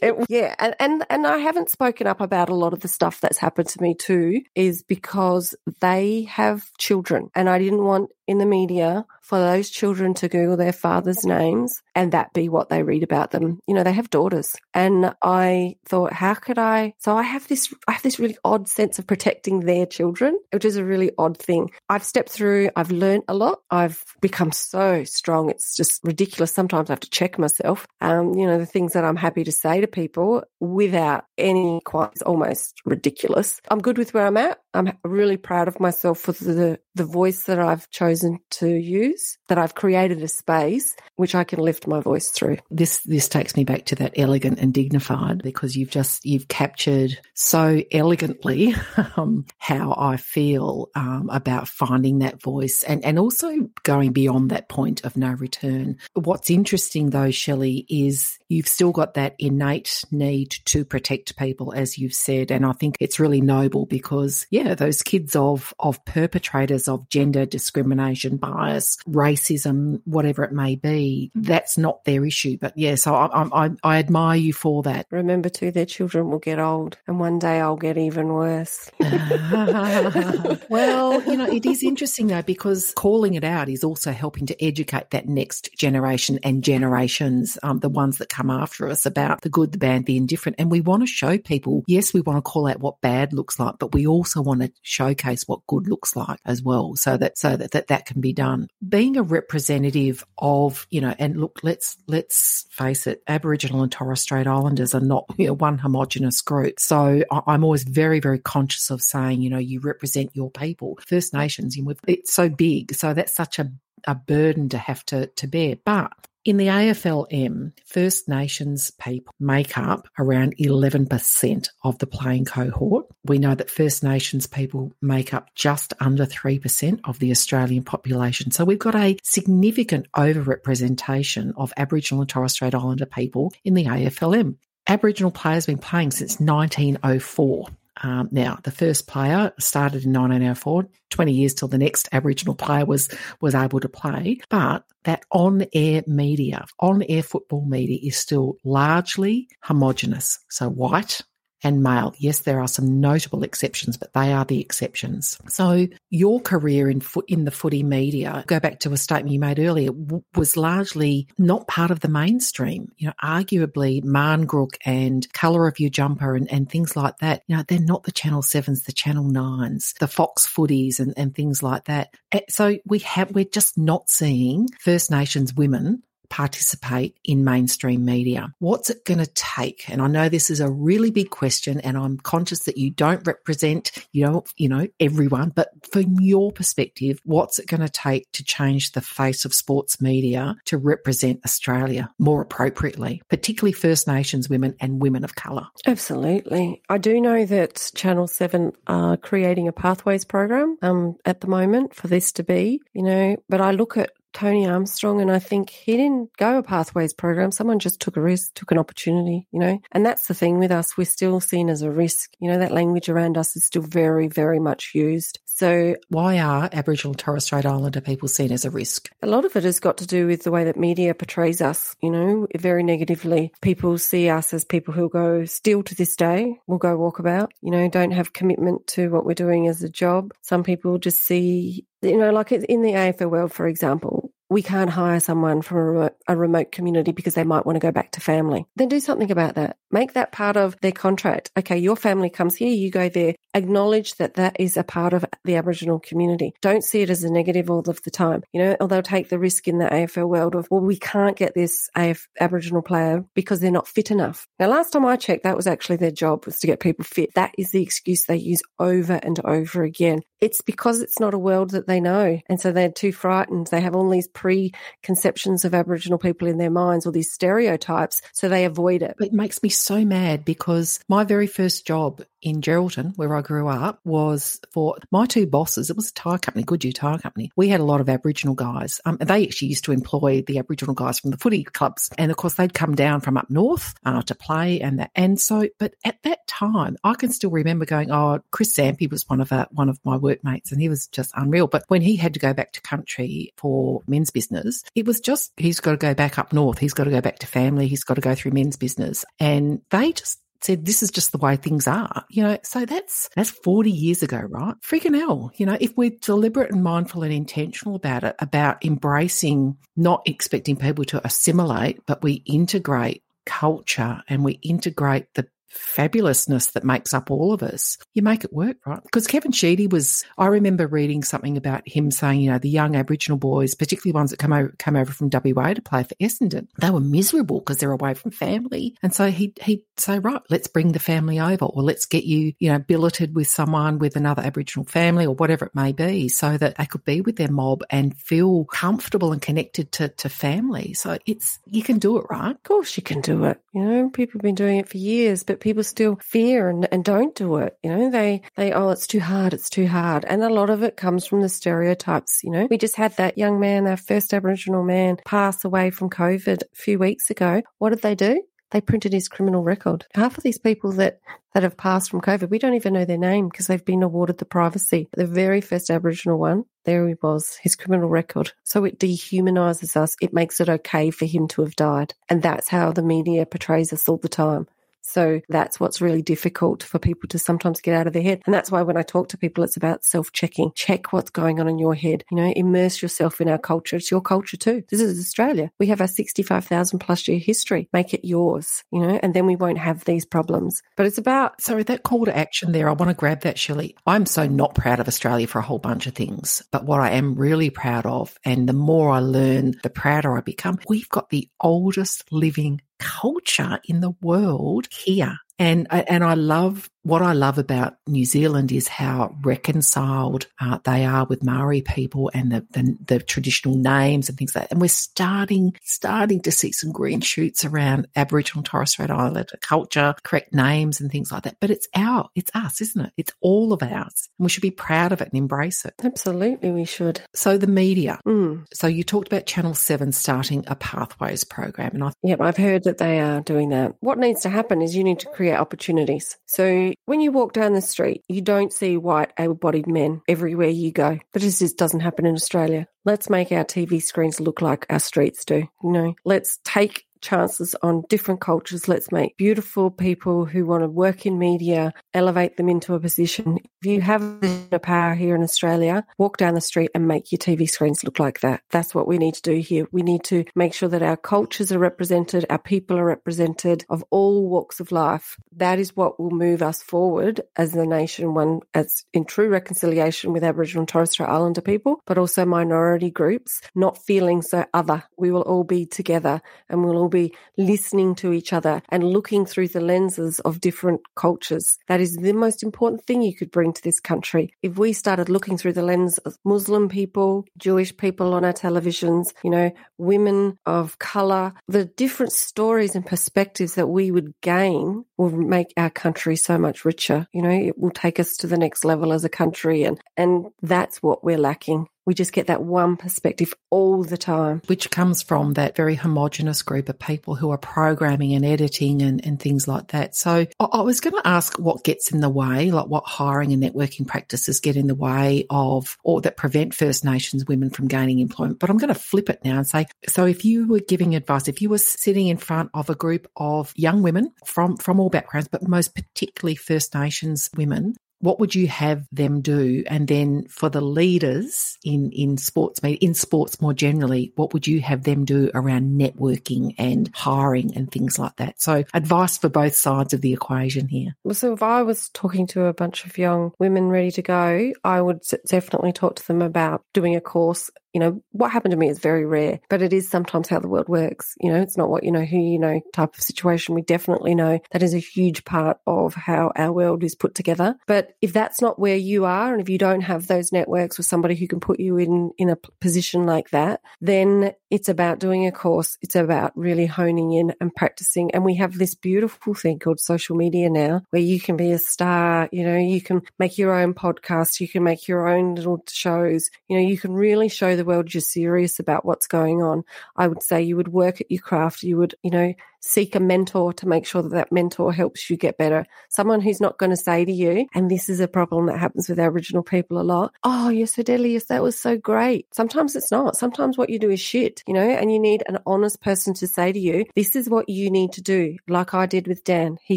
[0.02, 3.20] it, yeah, and, and and I haven't spoken up about a lot of the stuff
[3.20, 8.38] that's happened to me too, is because they have children, and I didn't want in
[8.38, 12.82] the media for those children to Google their father's names and that be what they
[12.82, 13.58] read about them.
[13.66, 14.54] You know, they have daughters.
[14.74, 16.94] And I thought, how could I?
[16.98, 20.64] So I have this, I have this really odd sense of protecting their children, which
[20.64, 21.70] is a really odd thing.
[21.88, 23.60] I've stepped through, I've learned a lot.
[23.70, 25.50] I've become so strong.
[25.50, 26.52] It's just ridiculous.
[26.52, 27.86] Sometimes I have to check myself.
[28.00, 32.10] Um, you know, the things that I'm happy to say to people without any quite,
[32.12, 33.60] it's almost ridiculous.
[33.70, 34.58] I'm good with where I'm at.
[34.74, 39.13] I'm really proud of myself for the, the voice that I've chosen to use,
[39.48, 42.58] that I've created a space which I can lift my voice through.
[42.70, 47.18] This this takes me back to that elegant and dignified because you've just you've captured
[47.34, 48.74] so elegantly
[49.16, 54.68] um, how I feel um, about finding that voice and and also going beyond that
[54.68, 55.98] point of no return.
[56.14, 61.98] What's interesting though, Shelley, is you've still got that innate need to protect people, as
[61.98, 66.88] you've said, and I think it's really noble because yeah, those kids of of perpetrators
[66.88, 72.56] of gender discrimination, bias, racism, whatever it may be, that's not their issue.
[72.60, 75.06] But yeah, so I, I, I admire you for that.
[75.10, 78.90] Remember too, their children will get old, and one day I'll get even worse.
[79.00, 84.64] well, you know, it is interesting though because calling it out is also helping to
[84.64, 89.48] educate that next generation and generations, um, the ones that come after us, about the
[89.48, 90.56] good, the bad, the indifferent.
[90.58, 93.58] And we want to show people, yes, we want to call out what bad looks
[93.58, 97.38] like, but we also want to showcase what good looks like as well, so that
[97.38, 98.68] so that that, that can be done.
[98.86, 104.20] Being a representative of, you know, and look, let's let's face it, Aboriginal and Torres
[104.20, 106.78] Strait Islanders are not you know, one homogenous group.
[106.80, 110.98] So I'm always very, very conscious of saying, you know, you represent your people.
[111.06, 113.70] First Nations, you know, it's so big, so that's such a
[114.06, 115.76] a burden to have to to bear.
[115.84, 116.12] But
[116.44, 123.06] in the AFLM, First Nations people make up around 11% of the playing cohort.
[123.24, 128.50] We know that First Nations people make up just under 3% of the Australian population.
[128.50, 133.86] So we've got a significant overrepresentation of Aboriginal and Torres Strait Islander people in the
[133.86, 134.56] AFLM.
[134.86, 137.68] Aboriginal players have been playing since 1904.
[138.02, 142.84] Um, now, the first player started in 1904, 20 years till the next Aboriginal player
[142.84, 143.08] was,
[143.40, 144.40] was able to play.
[144.48, 150.40] But that on air media, on air football media is still largely homogenous.
[150.50, 151.20] So white,
[151.64, 152.14] and male.
[152.18, 155.38] Yes, there are some notable exceptions, but they are the exceptions.
[155.48, 159.40] So your career in foot in the footy media, go back to a statement you
[159.40, 162.92] made earlier, w- was largely not part of the mainstream.
[162.96, 167.42] You know, arguably Marngrook and Colour of Your Jumper and, and things like that.
[167.46, 171.34] You know, they're not the Channel Sevens, the Channel Nines, the Fox Footies and, and
[171.34, 172.14] things like that.
[172.48, 178.52] So we have we're just not seeing First Nations women participate in mainstream media?
[178.58, 179.88] What's it going to take?
[179.88, 183.26] And I know this is a really big question and I'm conscious that you don't
[183.26, 188.30] represent, you know, you know, everyone, but from your perspective, what's it going to take
[188.32, 194.48] to change the face of sports media to represent Australia more appropriately, particularly First Nations
[194.48, 195.66] women and women of colour?
[195.86, 196.82] Absolutely.
[196.88, 201.94] I do know that Channel 7 are creating a pathways program um, at the moment
[201.94, 205.70] for this to be, you know, but I look at Tony Armstrong, and I think
[205.70, 207.52] he didn't go a pathways program.
[207.52, 209.80] Someone just took a risk, took an opportunity, you know.
[209.92, 212.30] And that's the thing with us; we're still seen as a risk.
[212.40, 215.38] You know, that language around us is still very, very much used.
[215.56, 219.08] So, why are Aboriginal and Torres Strait Islander people seen as a risk?
[219.22, 221.94] A lot of it has got to do with the way that media portrays us.
[222.02, 223.52] You know, very negatively.
[223.60, 227.50] People see us as people who go still to this day will go walkabout.
[227.62, 230.32] You know, don't have commitment to what we're doing as a job.
[230.42, 234.88] Some people just see you know, like in the AFL world, for example, we can't
[234.88, 238.12] hire someone from a remote, a remote, community because they might want to go back
[238.12, 238.64] to family.
[238.76, 239.78] Then do something about that.
[239.90, 241.50] Make that part of their contract.
[241.56, 243.34] Okay, your family comes here, you go there.
[243.52, 246.54] Acknowledge that that is a part of the Aboriginal community.
[246.62, 248.42] Don't see it as a negative all of the time.
[248.52, 251.36] You know, or they'll take the risk in the AFL world of, well, we can't
[251.36, 254.46] get this AF, Aboriginal player because they're not fit enough.
[254.60, 257.34] Now, last time I checked, that was actually their job was to get people fit.
[257.34, 260.20] That is the excuse they use over and over again.
[260.40, 262.40] It's because it's not a world that they know.
[262.48, 263.68] And so they're too frightened.
[263.68, 268.20] They have all these preconceptions of Aboriginal people in their minds or these stereotypes.
[268.32, 269.16] So they avoid it.
[269.18, 273.68] It makes me so mad because my very first job in Geraldton, where I grew
[273.68, 275.90] up, was for my two bosses.
[275.90, 277.50] It was a tyre company, Goodyear Tyre Company.
[277.56, 279.00] We had a lot of Aboriginal guys.
[279.04, 282.10] Um, and they actually used to employ the Aboriginal guys from the footy clubs.
[282.18, 285.10] And of course, they'd come down from up north uh, to play and that.
[285.14, 289.28] And so, but at that time, I can still remember going, oh, Chris Sampi was
[289.28, 291.66] one of our, one of my workmates and he was just unreal.
[291.66, 295.52] But when he had to go back to country for men's business, it was just,
[295.56, 296.78] he's got to go back up north.
[296.78, 297.88] He's got to go back to family.
[297.88, 299.24] He's got to go through men's business.
[299.40, 302.24] And they just said this is just the way things are.
[302.30, 304.74] You know, so that's that's 40 years ago, right?
[304.80, 305.50] Freaking hell.
[305.56, 310.76] You know, if we're deliberate and mindful and intentional about it, about embracing not expecting
[310.76, 317.30] people to assimilate, but we integrate culture and we integrate the fabulousness that makes up
[317.30, 319.02] all of us, you make it work, right?
[319.02, 322.96] Because Kevin Sheedy was, I remember reading something about him saying, you know, the young
[322.96, 326.68] Aboriginal boys, particularly ones that come over, come over from WA to play for Essendon,
[326.78, 328.96] they were miserable because they're away from family.
[329.02, 332.52] And so he, he'd say, right, let's bring the family over or let's get you,
[332.58, 336.56] you know, billeted with someone with another Aboriginal family or whatever it may be so
[336.56, 340.94] that they could be with their mob and feel comfortable and connected to, to family.
[340.94, 342.52] So it's, you can do it, right?
[342.52, 343.60] Of course you can do it.
[343.72, 347.02] You know, people have been doing it for years, but people still fear and, and
[347.02, 347.76] don't do it.
[347.82, 349.54] You know, they, they, oh, it's too hard.
[349.54, 350.26] It's too hard.
[350.26, 352.44] And a lot of it comes from the stereotypes.
[352.44, 356.10] You know, we just had that young man, our first Aboriginal man pass away from
[356.10, 357.62] COVID a few weeks ago.
[357.78, 358.42] What did they do?
[358.74, 360.04] they printed his criminal record.
[360.14, 361.20] Half of these people that,
[361.52, 364.38] that have passed from COVID, we don't even know their name because they've been awarded
[364.38, 365.08] the privacy.
[365.12, 368.52] The very first Aboriginal one, there he was, his criminal record.
[368.64, 370.16] So it dehumanises us.
[370.20, 372.14] It makes it okay for him to have died.
[372.28, 374.66] And that's how the media portrays us all the time.
[375.04, 378.42] So that's what's really difficult for people to sometimes get out of their head.
[378.46, 380.72] And that's why when I talk to people, it's about self checking.
[380.74, 382.24] Check what's going on in your head.
[382.30, 383.96] You know, immerse yourself in our culture.
[383.96, 384.82] It's your culture too.
[384.90, 385.70] This is Australia.
[385.78, 387.88] We have our 65,000 plus year history.
[387.92, 390.82] Make it yours, you know, and then we won't have these problems.
[390.96, 391.60] But it's about.
[391.60, 393.96] Sorry, that call to action there, I want to grab that, Shelley.
[394.06, 396.62] I'm so not proud of Australia for a whole bunch of things.
[396.70, 400.40] But what I am really proud of, and the more I learn, the prouder I
[400.40, 405.36] become, we've got the oldest living culture in the world here.
[405.58, 411.04] And, and I love what I love about New Zealand is how reconciled uh, they
[411.04, 414.72] are with Maori people and the, the, the traditional names and things like that.
[414.72, 419.44] And we're starting starting to see some green shoots around Aboriginal and Torres Strait Islander
[419.60, 421.56] culture, correct names and things like that.
[421.60, 423.12] But it's our, it's us, isn't it?
[423.18, 425.94] It's all of ours, and we should be proud of it and embrace it.
[426.02, 427.20] Absolutely, we should.
[427.34, 428.18] So the media.
[428.26, 428.64] Mm.
[428.72, 432.84] So you talked about Channel Seven starting a Pathways program, and I yep, I've heard
[432.84, 433.94] that they are doing that.
[434.00, 436.36] What needs to happen is you need to create opportunities.
[436.46, 440.68] So when you walk down the street, you don't see white, able bodied men everywhere
[440.68, 441.18] you go.
[441.32, 442.86] But this just doesn't happen in Australia.
[443.04, 445.68] Let's make our TV screens look like our streets do.
[445.82, 448.86] You know, let's take chances on different cultures.
[448.86, 453.58] Let's make beautiful people who want to work in media, elevate them into a position.
[453.82, 457.38] If you have the power here in Australia, walk down the street and make your
[457.38, 458.62] TV screens look like that.
[458.70, 459.88] That's what we need to do here.
[459.90, 464.04] We need to make sure that our cultures are represented, our people are represented of
[464.10, 465.36] all walks of life.
[465.56, 470.32] That is what will move us forward as a nation, one as in true reconciliation
[470.32, 475.04] with Aboriginal and Torres Strait Islander people, but also minority groups, not feeling so other.
[475.16, 479.46] We will all be together and we'll all be listening to each other and looking
[479.46, 481.78] through the lenses of different cultures.
[481.88, 484.52] That is the most important thing you could bring to this country.
[484.62, 489.32] If we started looking through the lens of Muslim people, Jewish people on our televisions,
[489.42, 495.30] you know, women of color, the different stories and perspectives that we would gain will
[495.30, 497.26] make our country so much richer.
[497.32, 499.84] You know, it will take us to the next level as a country.
[499.84, 501.86] And, and that's what we're lacking.
[502.06, 504.62] We just get that one perspective all the time.
[504.66, 509.24] Which comes from that very homogenous group of people who are programming and editing and,
[509.24, 510.14] and things like that.
[510.14, 513.62] So I was going to ask what gets in the way, like what hiring and
[513.62, 518.18] networking practices get in the way of or that prevent First Nations women from gaining
[518.18, 518.58] employment.
[518.58, 521.48] But I'm going to flip it now and say, so if you were giving advice,
[521.48, 525.10] if you were sitting in front of a group of young women from, from all
[525.10, 529.84] backgrounds, but most particularly First Nations women, what would you have them do?
[529.86, 534.80] And then for the leaders in, in sports, in sports more generally, what would you
[534.80, 538.60] have them do around networking and hiring and things like that?
[538.60, 541.14] So advice for both sides of the equation here.
[541.24, 544.72] Well, so if I was talking to a bunch of young women ready to go,
[544.82, 548.76] I would definitely talk to them about doing a course you know, what happened to
[548.76, 551.34] me is very rare, but it is sometimes how the world works.
[551.40, 553.76] You know, it's not what you know, who you know type of situation.
[553.76, 557.76] We definitely know that is a huge part of how our world is put together.
[557.86, 561.06] But if that's not where you are, and if you don't have those networks with
[561.06, 565.46] somebody who can put you in, in a position like that, then it's about doing
[565.46, 565.96] a course.
[566.02, 568.32] It's about really honing in and practicing.
[568.32, 571.78] And we have this beautiful thing called social media now where you can be a
[571.78, 572.48] star.
[572.50, 574.58] You know, you can make your own podcast.
[574.58, 576.50] You can make your own little shows.
[576.68, 579.84] You know, you can really show the the world you're serious about what's going on,
[580.16, 581.82] I would say you would work at your craft.
[581.82, 585.36] You would, you know, seek a mentor to make sure that that mentor helps you
[585.36, 585.86] get better.
[586.10, 589.08] Someone who's not going to say to you, and this is a problem that happens
[589.08, 590.32] with Aboriginal people a lot.
[590.44, 592.46] Oh, you're so that was so great.
[592.54, 593.36] Sometimes it's not.
[593.36, 596.46] Sometimes what you do is shit, you know, and you need an honest person to
[596.46, 598.56] say to you, this is what you need to do.
[598.68, 599.78] Like I did with Dan.
[599.82, 599.96] He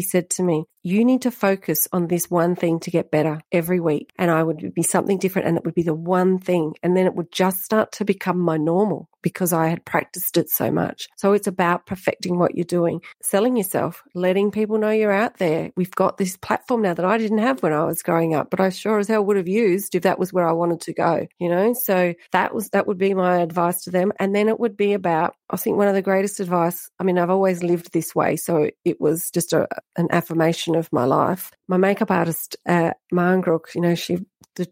[0.00, 3.80] said to me, you need to focus on this one thing to get better every
[3.80, 4.12] week.
[4.16, 6.74] And I would be something different and it would be the one thing.
[6.82, 10.50] And then it would just start to become my normal because I had practiced it
[10.50, 11.08] so much.
[11.16, 15.70] So it's about perfecting what you're doing, selling yourself, letting people know you're out there.
[15.76, 18.60] We've got this platform now that I didn't have when I was growing up, but
[18.60, 21.26] I sure as hell would have used if that was where I wanted to go,
[21.38, 21.72] you know?
[21.72, 24.12] So that was, that would be my advice to them.
[24.18, 27.18] And then it would be about, I think one of the greatest advice, I mean,
[27.18, 28.36] I've always lived this way.
[28.36, 31.50] So it was just a, an affirmation of my life.
[31.68, 34.18] My makeup artist uh, at Marngrook, you know, she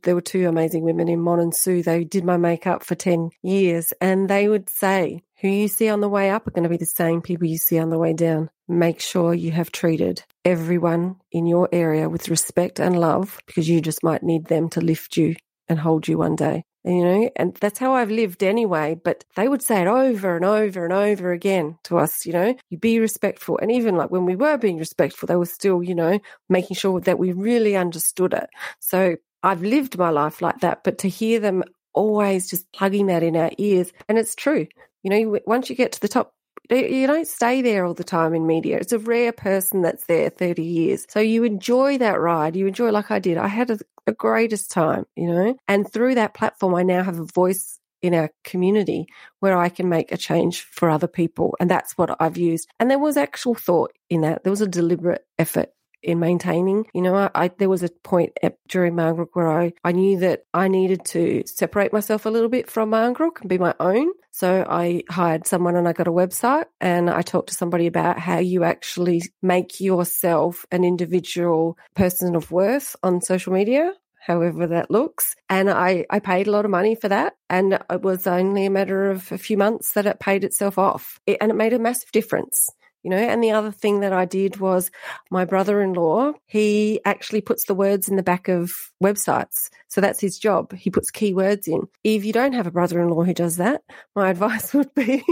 [0.02, 1.82] there were two amazing women in Mon and Sue.
[1.82, 6.00] They did my makeup for 10 years and they would say, who you see on
[6.00, 8.12] the way up are going to be the same people you see on the way
[8.12, 8.50] down.
[8.66, 13.80] Make sure you have treated everyone in your area with respect and love because you
[13.80, 15.36] just might need them to lift you
[15.68, 16.64] and hold you one day.
[16.86, 18.96] You know, and that's how I've lived anyway.
[19.02, 22.54] But they would say it over and over and over again to us, you know,
[22.70, 23.58] you be respectful.
[23.58, 27.00] And even like when we were being respectful, they were still, you know, making sure
[27.00, 28.48] that we really understood it.
[28.78, 33.24] So I've lived my life like that, but to hear them always just plugging that
[33.24, 34.68] in our ears, and it's true.
[35.02, 36.34] You know, once you get to the top,
[36.70, 38.78] you don't stay there all the time in media.
[38.78, 41.06] It's a rare person that's there 30 years.
[41.08, 42.56] So you enjoy that ride.
[42.56, 43.38] You enjoy, like I did.
[43.38, 47.18] I had a, a greatest time, you know, and through that platform, I now have
[47.18, 49.06] a voice in our community
[49.40, 51.56] where I can make a change for other people.
[51.58, 52.68] And that's what I've used.
[52.78, 54.44] And there was actual thought in that.
[54.44, 55.70] There was a deliberate effort
[56.02, 56.86] in maintaining.
[56.94, 60.18] You know, I, I there was a point at, during Marngrook where I, I knew
[60.20, 64.10] that I needed to separate myself a little bit from Marngrook and be my own.
[64.32, 68.18] So I hired someone and I got a website and I talked to somebody about
[68.18, 73.92] how you actually make yourself an individual person of worth on social media
[74.26, 75.36] however that looks.
[75.48, 77.34] And I, I paid a lot of money for that.
[77.48, 81.20] And it was only a matter of a few months that it paid itself off.
[81.26, 82.68] It, and it made a massive difference
[83.06, 84.90] you know and the other thing that i did was
[85.30, 89.70] my brother-in-law he actually puts the words in the back of websites.
[89.88, 90.72] So that's his job.
[90.74, 91.86] He puts keywords in.
[92.02, 93.82] If you don't have a brother-in-law who does that
[94.14, 95.22] my advice would be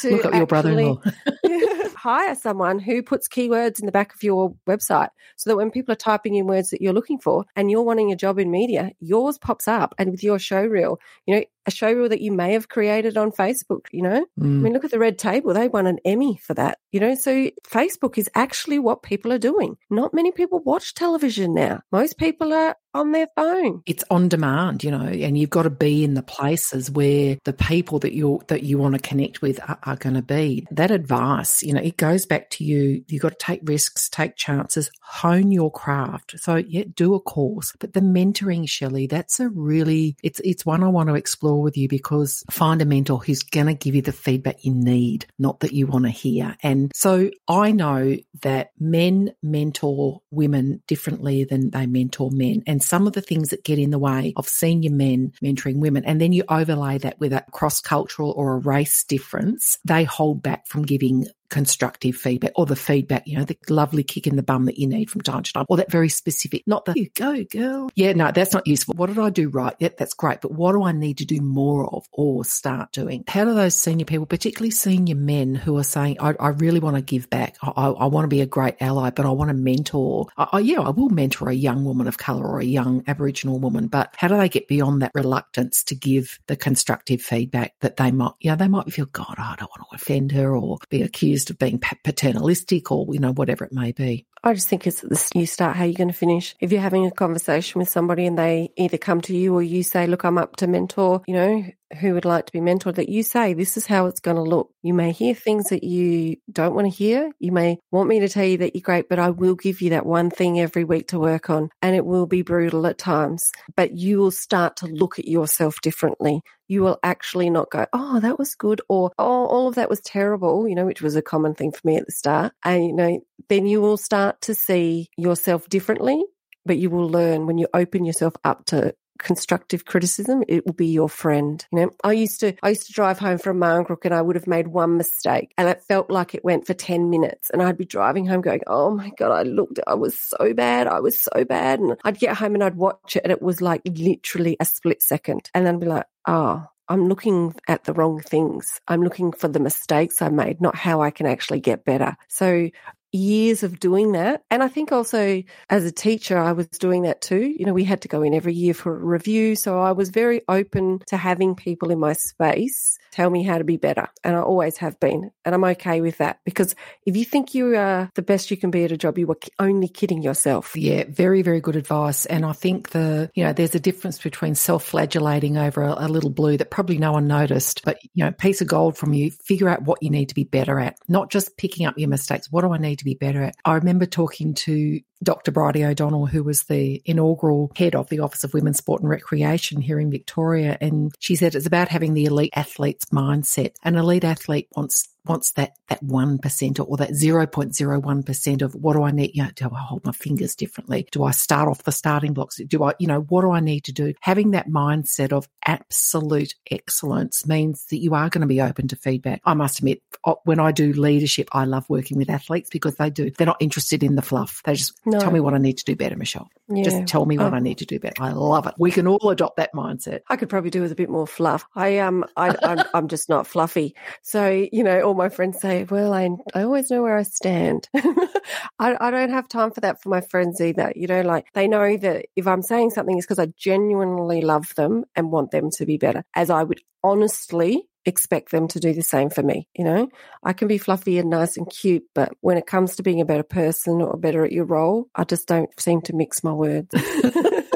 [0.00, 1.00] to look at your brother-in-law.
[1.96, 5.92] hire someone who puts keywords in the back of your website so that when people
[5.92, 8.90] are typing in words that you're looking for and you're wanting a job in media
[9.00, 12.32] yours pops up and with your show reel you know a show reel that you
[12.32, 14.24] may have created on Facebook, you know?
[14.38, 14.44] Mm.
[14.44, 15.52] I mean, look at the Red Table.
[15.52, 17.14] They won an Emmy for that, you know?
[17.14, 19.76] So Facebook is actually what people are doing.
[19.90, 21.80] Not many people watch television now.
[21.92, 23.82] Most people are on their phone.
[23.86, 27.52] It's on demand, you know, and you've got to be in the places where the
[27.52, 30.66] people that you that you want to connect with are, are going to be.
[30.70, 33.04] That advice, you know, it goes back to you.
[33.06, 36.34] You've got to take risks, take chances, hone your craft.
[36.40, 37.72] So yeah, do a course.
[37.78, 41.76] But the mentoring, Shelley, that's a really it's it's one I want to explore with
[41.76, 45.60] you because find a mentor who's going to give you the feedback you need, not
[45.60, 46.56] that you want to hear.
[46.62, 52.62] And so I know that men mentor women differently than they mentor men.
[52.66, 56.04] And some of the things that get in the way of senior men mentoring women.
[56.04, 60.42] And then you overlay that with a cross cultural or a race difference, they hold
[60.42, 64.42] back from giving constructive feedback or the feedback, you know, the lovely kick in the
[64.42, 67.10] bum that you need from time to time or that very specific, not the, you
[67.14, 67.90] go girl.
[67.94, 68.94] Yeah, no, that's not useful.
[68.94, 69.74] What did I do right?
[69.78, 70.40] Yep, that's great.
[70.40, 73.24] But what do I need to do more of or start doing?
[73.28, 76.96] How do those senior people, particularly senior men who are saying, I, I really want
[76.96, 77.56] to give back.
[77.62, 80.28] I, I, I, want to be a great ally, but I want to mentor.
[80.36, 83.88] I, yeah, I will mentor a young woman of colour or a young Aboriginal woman,
[83.88, 88.10] but how do they get beyond that reluctance to give the constructive feedback that they
[88.10, 91.02] might, you know, they might feel, God, I don't want to offend her or be
[91.02, 94.26] accused accused of being paternalistic or, you know, whatever it may be.
[94.42, 96.54] I just think it's the you start how you're going to finish.
[96.60, 99.82] If you're having a conversation with somebody and they either come to you or you
[99.82, 101.64] say, look, I'm up to mentor, you know,
[101.98, 104.42] who would like to be mentored, that you say, this is how it's going to
[104.42, 104.70] look.
[104.82, 107.32] You may hear things that you don't want to hear.
[107.38, 109.90] You may want me to tell you that you're great, but I will give you
[109.90, 111.70] that one thing every week to work on.
[111.82, 115.80] And it will be brutal at times, but you will start to look at yourself
[115.80, 119.90] differently you will actually not go, oh, that was good, or oh, all of that
[119.90, 122.52] was terrible, you know, which was a common thing for me at the start.
[122.64, 126.22] And, you know, then you will start to see yourself differently
[126.66, 130.86] but you will learn when you open yourself up to constructive criticism, it will be
[130.86, 131.64] your friend.
[131.72, 134.36] You know, I used to, I used to drive home from Marngrook and I would
[134.36, 137.78] have made one mistake and it felt like it went for 10 minutes and I'd
[137.78, 140.86] be driving home going, Oh my God, I looked, I was so bad.
[140.86, 141.80] I was so bad.
[141.80, 145.02] And I'd get home and I'd watch it and it was like literally a split
[145.02, 145.50] second.
[145.54, 148.80] And then I'd be like, Oh, I'm looking at the wrong things.
[148.88, 152.16] I'm looking for the mistakes I made, not how I can actually get better.
[152.26, 152.68] So
[153.12, 154.42] years of doing that.
[154.50, 157.54] And I think also as a teacher, I was doing that too.
[157.56, 159.56] You know, we had to go in every year for a review.
[159.56, 163.64] So I was very open to having people in my space tell me how to
[163.64, 164.08] be better.
[164.22, 165.30] And I always have been.
[165.44, 168.70] And I'm okay with that because if you think you are the best you can
[168.70, 170.76] be at a job, you are only kidding yourself.
[170.76, 172.26] Yeah, very, very good advice.
[172.26, 176.08] And I think the, you know, there's a difference between self flagellating over a, a
[176.08, 179.30] little blue that probably no one noticed, but, you know, piece of gold from you,
[179.30, 182.50] figure out what you need to be better at, not just picking up your mistakes.
[182.50, 183.56] What do I need to be better at.
[183.64, 185.50] I remember talking to Dr.
[185.50, 189.80] Bridie O'Donnell, who was the inaugural head of the Office of Women's Sport and Recreation
[189.80, 190.78] here in Victoria.
[190.80, 193.74] And she said it's about having the elite athlete's mindset.
[193.82, 198.24] An elite athlete wants wants that that one percent or that zero point zero one
[198.24, 199.30] percent of what do I need?
[199.34, 201.06] You know, do I hold my fingers differently?
[201.12, 202.56] Do I start off the starting blocks?
[202.56, 204.12] Do I, you know, what do I need to do?
[204.20, 208.96] Having that mindset of absolute excellence means that you are going to be open to
[208.96, 209.40] feedback.
[209.44, 210.02] I must admit,
[210.44, 213.30] when I do leadership, I love working with athletes because they do.
[213.30, 214.62] They're not interested in the fluff.
[214.64, 215.20] They just no.
[215.20, 216.50] tell me what I need to do better, Michelle.
[216.68, 216.84] Yeah.
[216.84, 217.56] Just tell me what oh.
[217.56, 218.20] I need to do better.
[218.20, 218.74] I love it.
[218.78, 220.20] We can all adopt that mindset.
[220.28, 221.64] I could probably do with a bit more fluff.
[221.74, 223.94] I um, I, I'm, I'm just not fluffy.
[224.22, 227.90] So you know all my friends say, well, I, I always know where I stand.
[227.94, 230.94] I, I don't have time for that for my friends either.
[230.96, 234.74] You know, like they know that if I'm saying something, it's because I genuinely love
[234.76, 238.94] them and want them to be better, as I would honestly expect them to do
[238.94, 239.68] the same for me.
[239.76, 240.08] You know,
[240.42, 243.26] I can be fluffy and nice and cute, but when it comes to being a
[243.26, 246.94] better person or better at your role, I just don't seem to mix my words.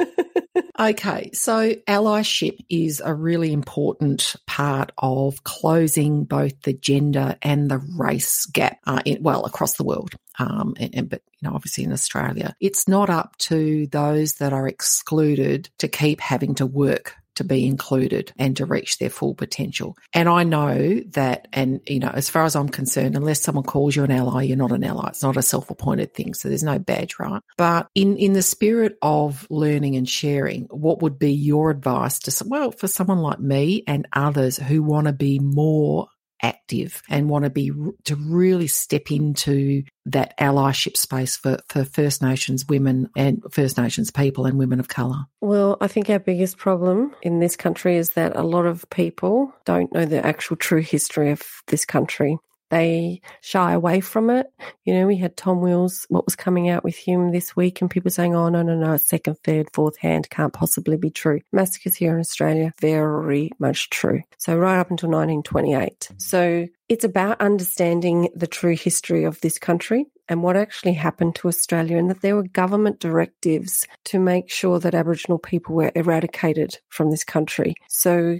[0.77, 7.77] Okay, so allyship is a really important part of closing both the gender and the
[7.77, 10.15] race gap, uh, in, well, across the world.
[10.37, 14.51] Um, and, and, but you know, obviously in Australia, it's not up to those that
[14.51, 19.35] are excluded to keep having to work to be included and to reach their full
[19.35, 19.97] potential.
[20.13, 23.95] And I know that, and you know, as far as I'm concerned, unless someone calls
[23.95, 25.09] you an ally, you're not an ally.
[25.09, 26.33] It's not a self-appointed thing.
[26.33, 27.41] So there's no badge, right?
[27.57, 32.45] But in, in the spirit of learning and sharing, what would be your advice to,
[32.47, 36.07] well, for someone like me and others who want to be more
[36.41, 37.71] active and want to be
[38.03, 44.11] to really step into that allyship space for, for First Nations women and First Nations
[44.11, 45.25] people and women of colour?
[45.41, 49.53] Well, I think our biggest problem in this country is that a lot of people
[49.65, 52.37] don't know the actual true history of this country
[52.69, 54.47] they shy away from it.
[54.83, 57.89] You know, we had Tom Wills, what was coming out with him this week, and
[57.89, 61.41] people saying, oh, no, no, no, second, third, fourth hand can't possibly be true.
[61.51, 64.21] Massacres here in Australia, very much true.
[64.37, 66.11] So, right up until 1928.
[66.17, 71.47] So, it's about understanding the true history of this country and what actually happened to
[71.47, 76.79] Australia, and that there were government directives to make sure that Aboriginal people were eradicated
[76.89, 77.75] from this country.
[77.89, 78.39] So,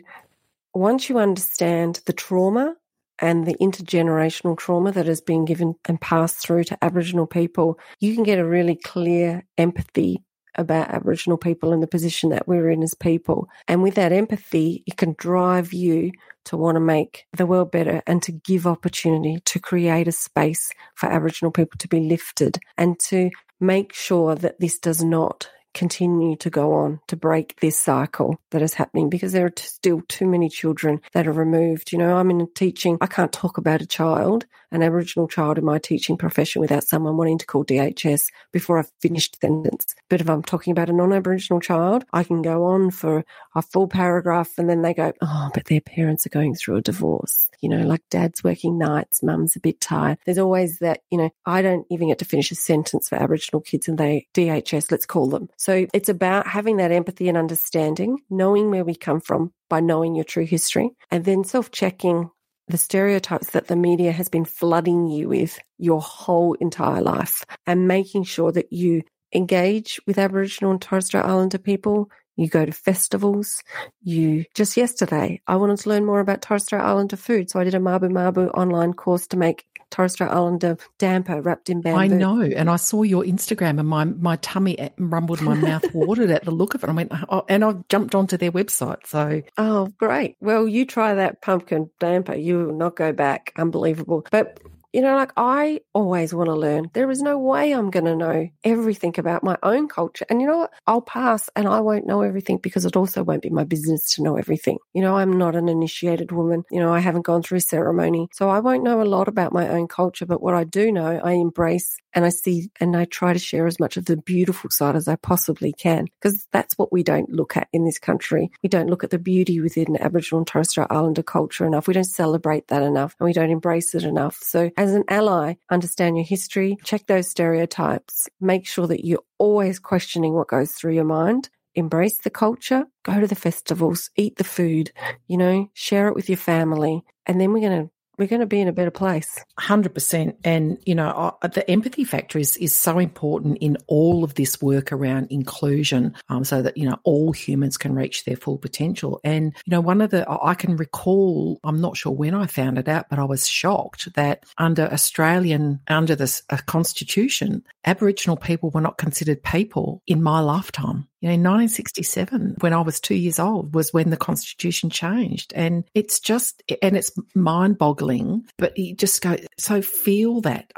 [0.74, 2.76] once you understand the trauma
[3.20, 8.14] and the intergenerational trauma that has been given and passed through to Aboriginal people, you
[8.14, 10.24] can get a really clear empathy
[10.58, 13.50] about Aboriginal people and the position that we're in as people.
[13.68, 16.12] And with that empathy, it can drive you
[16.46, 20.72] to want to make the world better and to give opportunity to create a space
[20.96, 26.36] for Aboriginal people to be lifted and to make sure that this does not continue
[26.38, 30.26] to go on to break this cycle that is happening because there are still too
[30.26, 31.92] many children that are removed.
[31.92, 35.66] You know, I'm in teaching, I can't talk about a child, an Aboriginal child in
[35.66, 39.94] my teaching profession without someone wanting to call DHS before I've finished the sentence.
[40.10, 43.24] But if I'm talking about a non Aboriginal child, I can go on for
[43.54, 46.82] a full paragraph and then they go, oh, but their parents are going through a
[46.82, 47.45] divorce.
[47.62, 50.18] You know, like dad's working nights, mum's a bit tired.
[50.26, 53.62] There's always that, you know, I don't even get to finish a sentence for Aboriginal
[53.62, 55.50] kids and they DHS, let's call them.
[55.58, 60.16] So it's about having that empathy and understanding, knowing where we come from by knowing
[60.16, 62.30] your true history, and then self checking
[62.68, 67.88] the stereotypes that the media has been flooding you with your whole entire life and
[67.88, 69.04] making sure that you
[69.34, 72.10] engage with Aboriginal and Torres Strait Islander people.
[72.36, 73.64] You go to festivals.
[74.04, 77.50] You just yesterday, I wanted to learn more about Torres Strait Islander food.
[77.50, 81.70] So I did a Mabu Mabu online course to make Torres Strait Islander damper wrapped
[81.70, 82.00] in bamboo.
[82.00, 82.42] I know.
[82.42, 86.52] And I saw your Instagram and my, my tummy rumbled, my mouth watered at the
[86.52, 86.90] look of it.
[86.90, 89.06] I went, oh, and I jumped onto their website.
[89.06, 90.36] So, oh, great.
[90.42, 92.36] Well, you try that pumpkin damper.
[92.36, 93.54] You will not go back.
[93.58, 94.26] Unbelievable.
[94.32, 94.60] But
[94.96, 96.90] you know, like I always want to learn.
[96.94, 100.26] There is no way I'm going to know everything about my own culture.
[100.30, 100.74] And you know what?
[100.88, 104.24] I'll pass and I won't know everything because it also won't be my business to
[104.24, 104.78] know everything.
[104.94, 106.64] You know, I'm not an initiated woman.
[106.72, 108.30] You know, I haven't gone through ceremony.
[108.32, 110.26] So I won't know a lot about my own culture.
[110.26, 113.68] But what I do know, I embrace and I see and I try to share
[113.68, 117.30] as much of the beautiful side as I possibly can because that's what we don't
[117.30, 118.50] look at in this country.
[118.64, 121.88] We don't look at the beauty within Aboriginal and Torres Strait Islander culture enough.
[121.88, 124.38] We don't celebrate that enough and we don't embrace it enough.
[124.42, 129.80] So as an ally, understand your history, check those stereotypes, make sure that you're always
[129.80, 131.50] questioning what goes through your mind.
[131.76, 134.92] Embrace the culture, go to the festivals, eat the food,
[135.28, 137.04] you know, share it with your family.
[137.26, 139.44] And then we're going to we're going to be in a better place.
[139.60, 140.36] 100%.
[140.44, 144.92] And, you know, the empathy factor is, is so important in all of this work
[144.92, 149.20] around inclusion um, so that, you know, all humans can reach their full potential.
[149.24, 152.78] And, you know, one of the, I can recall, I'm not sure when I found
[152.78, 158.82] it out, but I was shocked that under Australian, under the constitution, Aboriginal people were
[158.82, 161.08] not considered people in my lifetime.
[161.22, 165.54] You know, in 1967, when I was two years old, was when the Constitution changed.
[165.56, 170.72] And it's just, and it's mind boggling, but you just go, so feel that.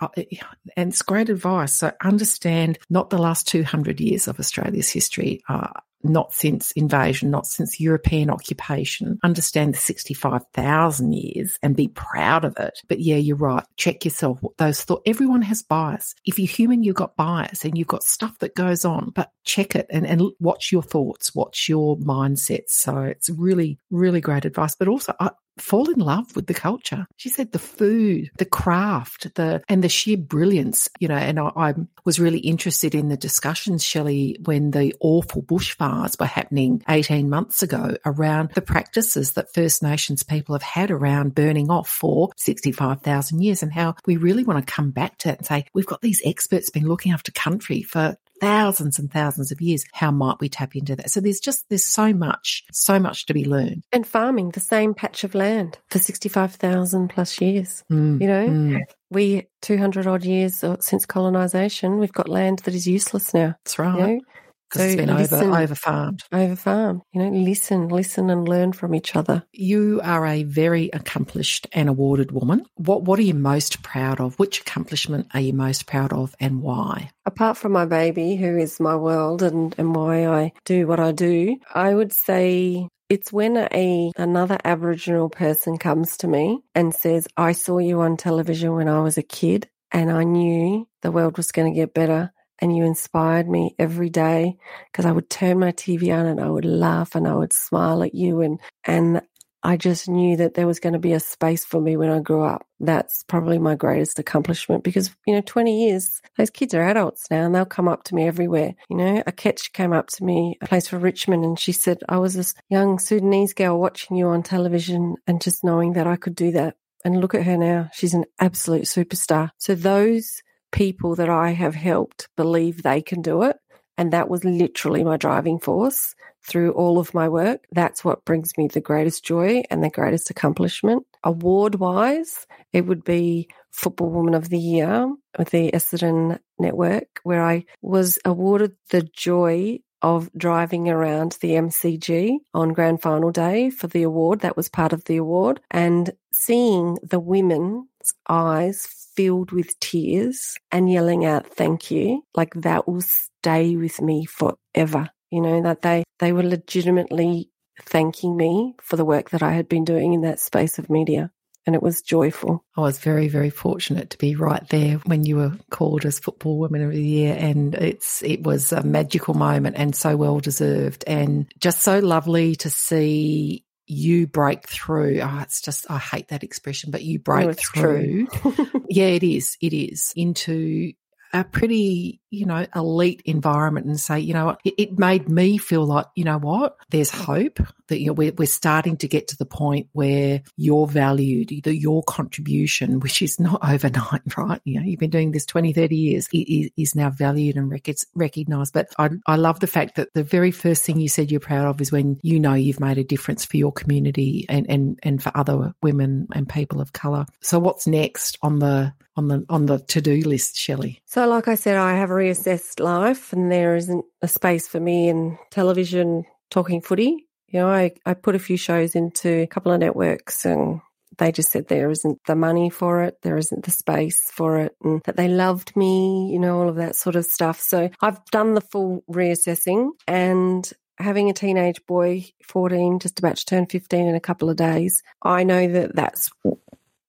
[0.76, 1.74] And it's great advice.
[1.74, 5.70] So understand not the last 200 years of Australia's history, uh,
[6.04, 9.20] not since invasion, not since European occupation.
[9.24, 12.80] Understand the 65,000 years and be proud of it.
[12.88, 13.64] But yeah, you're right.
[13.78, 14.40] Check yourself.
[14.58, 16.14] Those thoughts, everyone has bias.
[16.26, 19.76] If you're human, you've got bias and you've got stuff that goes on, but check
[19.76, 22.64] it and, and watch your thoughts, watch your mindset.
[22.68, 24.76] So it's really, really great advice.
[24.76, 27.06] But also, I, fall in love with the culture.
[27.18, 31.16] She said the food, the craft, the and the sheer brilliance, you know.
[31.16, 31.74] And I, I
[32.06, 37.64] was really interested in the discussions, Shelley, when the awful bushfires were happening 18 months
[37.64, 43.42] ago around the practices that First Nations people have had around burning off for 65,000
[43.42, 46.02] years and how we really want to come back to that and say, we've got
[46.02, 49.86] these experts been looking after country for thousands and thousands of years.
[49.94, 51.10] How might we tap into that?
[51.10, 53.84] So there's just, there's so much, so much to be learned.
[53.92, 57.84] And farming, the same patch of land for 65,000 plus years.
[57.92, 58.82] Mm, you know, mm.
[59.10, 63.56] we 200 odd years since colonization, we've got land that is useless now.
[63.64, 64.00] That's right.
[64.00, 64.22] You know?
[64.70, 66.24] Because so it's been listen, over over farmed.
[66.32, 67.02] Over farmed.
[67.14, 69.44] You know, listen, listen and learn from each other.
[69.52, 72.66] You are a very accomplished and awarded woman.
[72.76, 74.38] What what are you most proud of?
[74.40, 77.12] Which accomplishment are you most proud of and why?
[77.26, 81.12] Apart from my baby, who is my world and, and why I do what I
[81.12, 87.28] do, I would say it's when a another Aboriginal person comes to me and says,
[87.38, 91.38] I saw you on television when I was a kid and I knew the world
[91.38, 94.58] was going to get better and you inspired me every day
[94.92, 98.04] because I would turn my TV on and I would laugh and I would smile
[98.04, 99.22] at you and and
[99.64, 102.20] I just knew that there was going to be a space for me when I
[102.20, 102.66] grew up.
[102.80, 107.46] That's probably my greatest accomplishment because, you know, 20 years, those kids are adults now
[107.46, 108.76] and they'll come up to me everywhere.
[108.90, 112.18] You know, Akec came up to me, a place for Richmond, and she said, I
[112.18, 116.36] was this young Sudanese girl watching you on television and just knowing that I could
[116.36, 116.78] do that.
[117.04, 117.90] And look at her now.
[117.94, 119.52] She's an absolute superstar.
[119.58, 120.42] So those
[120.78, 123.58] people that I have helped believe they can do it.
[123.98, 126.14] And that was literally my driving force
[126.48, 127.62] through all of my work.
[127.72, 131.04] That's what brings me the greatest joy and the greatest accomplishment.
[131.24, 137.44] Award wise, it would be Football Woman of the Year with the Essendon Network, where
[137.44, 143.88] I was awarded the joy of driving around the MCG on grand final day for
[143.88, 144.42] the award.
[144.42, 145.60] That was part of the award.
[145.72, 147.88] And seeing the women's
[148.30, 154.26] eyes filled with tears and yelling out, thank you, like that will stay with me
[154.26, 155.10] forever.
[155.32, 157.50] You know, that they, they were legitimately
[157.84, 161.32] thanking me for the work that I had been doing in that space of media.
[161.68, 162.64] And it was joyful.
[162.78, 166.60] I was very, very fortunate to be right there when you were called as Football
[166.60, 167.36] Women of the Year.
[167.38, 172.56] And it's, it was a magical moment and so well deserved and just so lovely
[172.56, 175.20] to see you break through.
[175.20, 178.28] Oh, it's just, I hate that expression, but you break oh, through.
[178.90, 179.58] yeah, it is.
[179.62, 180.94] It is into
[181.34, 185.86] a pretty, you know, elite environment and say, you know it, it, made me feel
[185.86, 187.60] like, you know what, there's hope.
[187.88, 191.72] That you know we're, we're starting to get to the point where you're valued, either
[191.72, 194.62] your contribution, which is not overnight, right?
[194.66, 197.72] You know, you've been doing this 20, 30 years, is, is now valued and
[198.16, 198.74] recognized.
[198.74, 201.68] But I, I love the fact that the very first thing you said you're proud
[201.68, 205.22] of is when you know you've made a difference for your community and, and, and
[205.22, 207.26] for other women and people of colour.
[207.42, 211.02] So what's next on the on the on the to do list, Shelley?
[211.06, 215.10] So, like I said, I have reassessed life, and there isn't a space for me
[215.10, 217.27] in television talking footy.
[217.50, 220.82] You know, I, I put a few shows into a couple of networks and
[221.18, 224.76] they just said there isn't the money for it, there isn't the space for it,
[224.84, 227.60] and that they loved me, you know, all of that sort of stuff.
[227.60, 233.46] So I've done the full reassessing and having a teenage boy, 14, just about to
[233.46, 236.30] turn 15 in a couple of days, I know that that's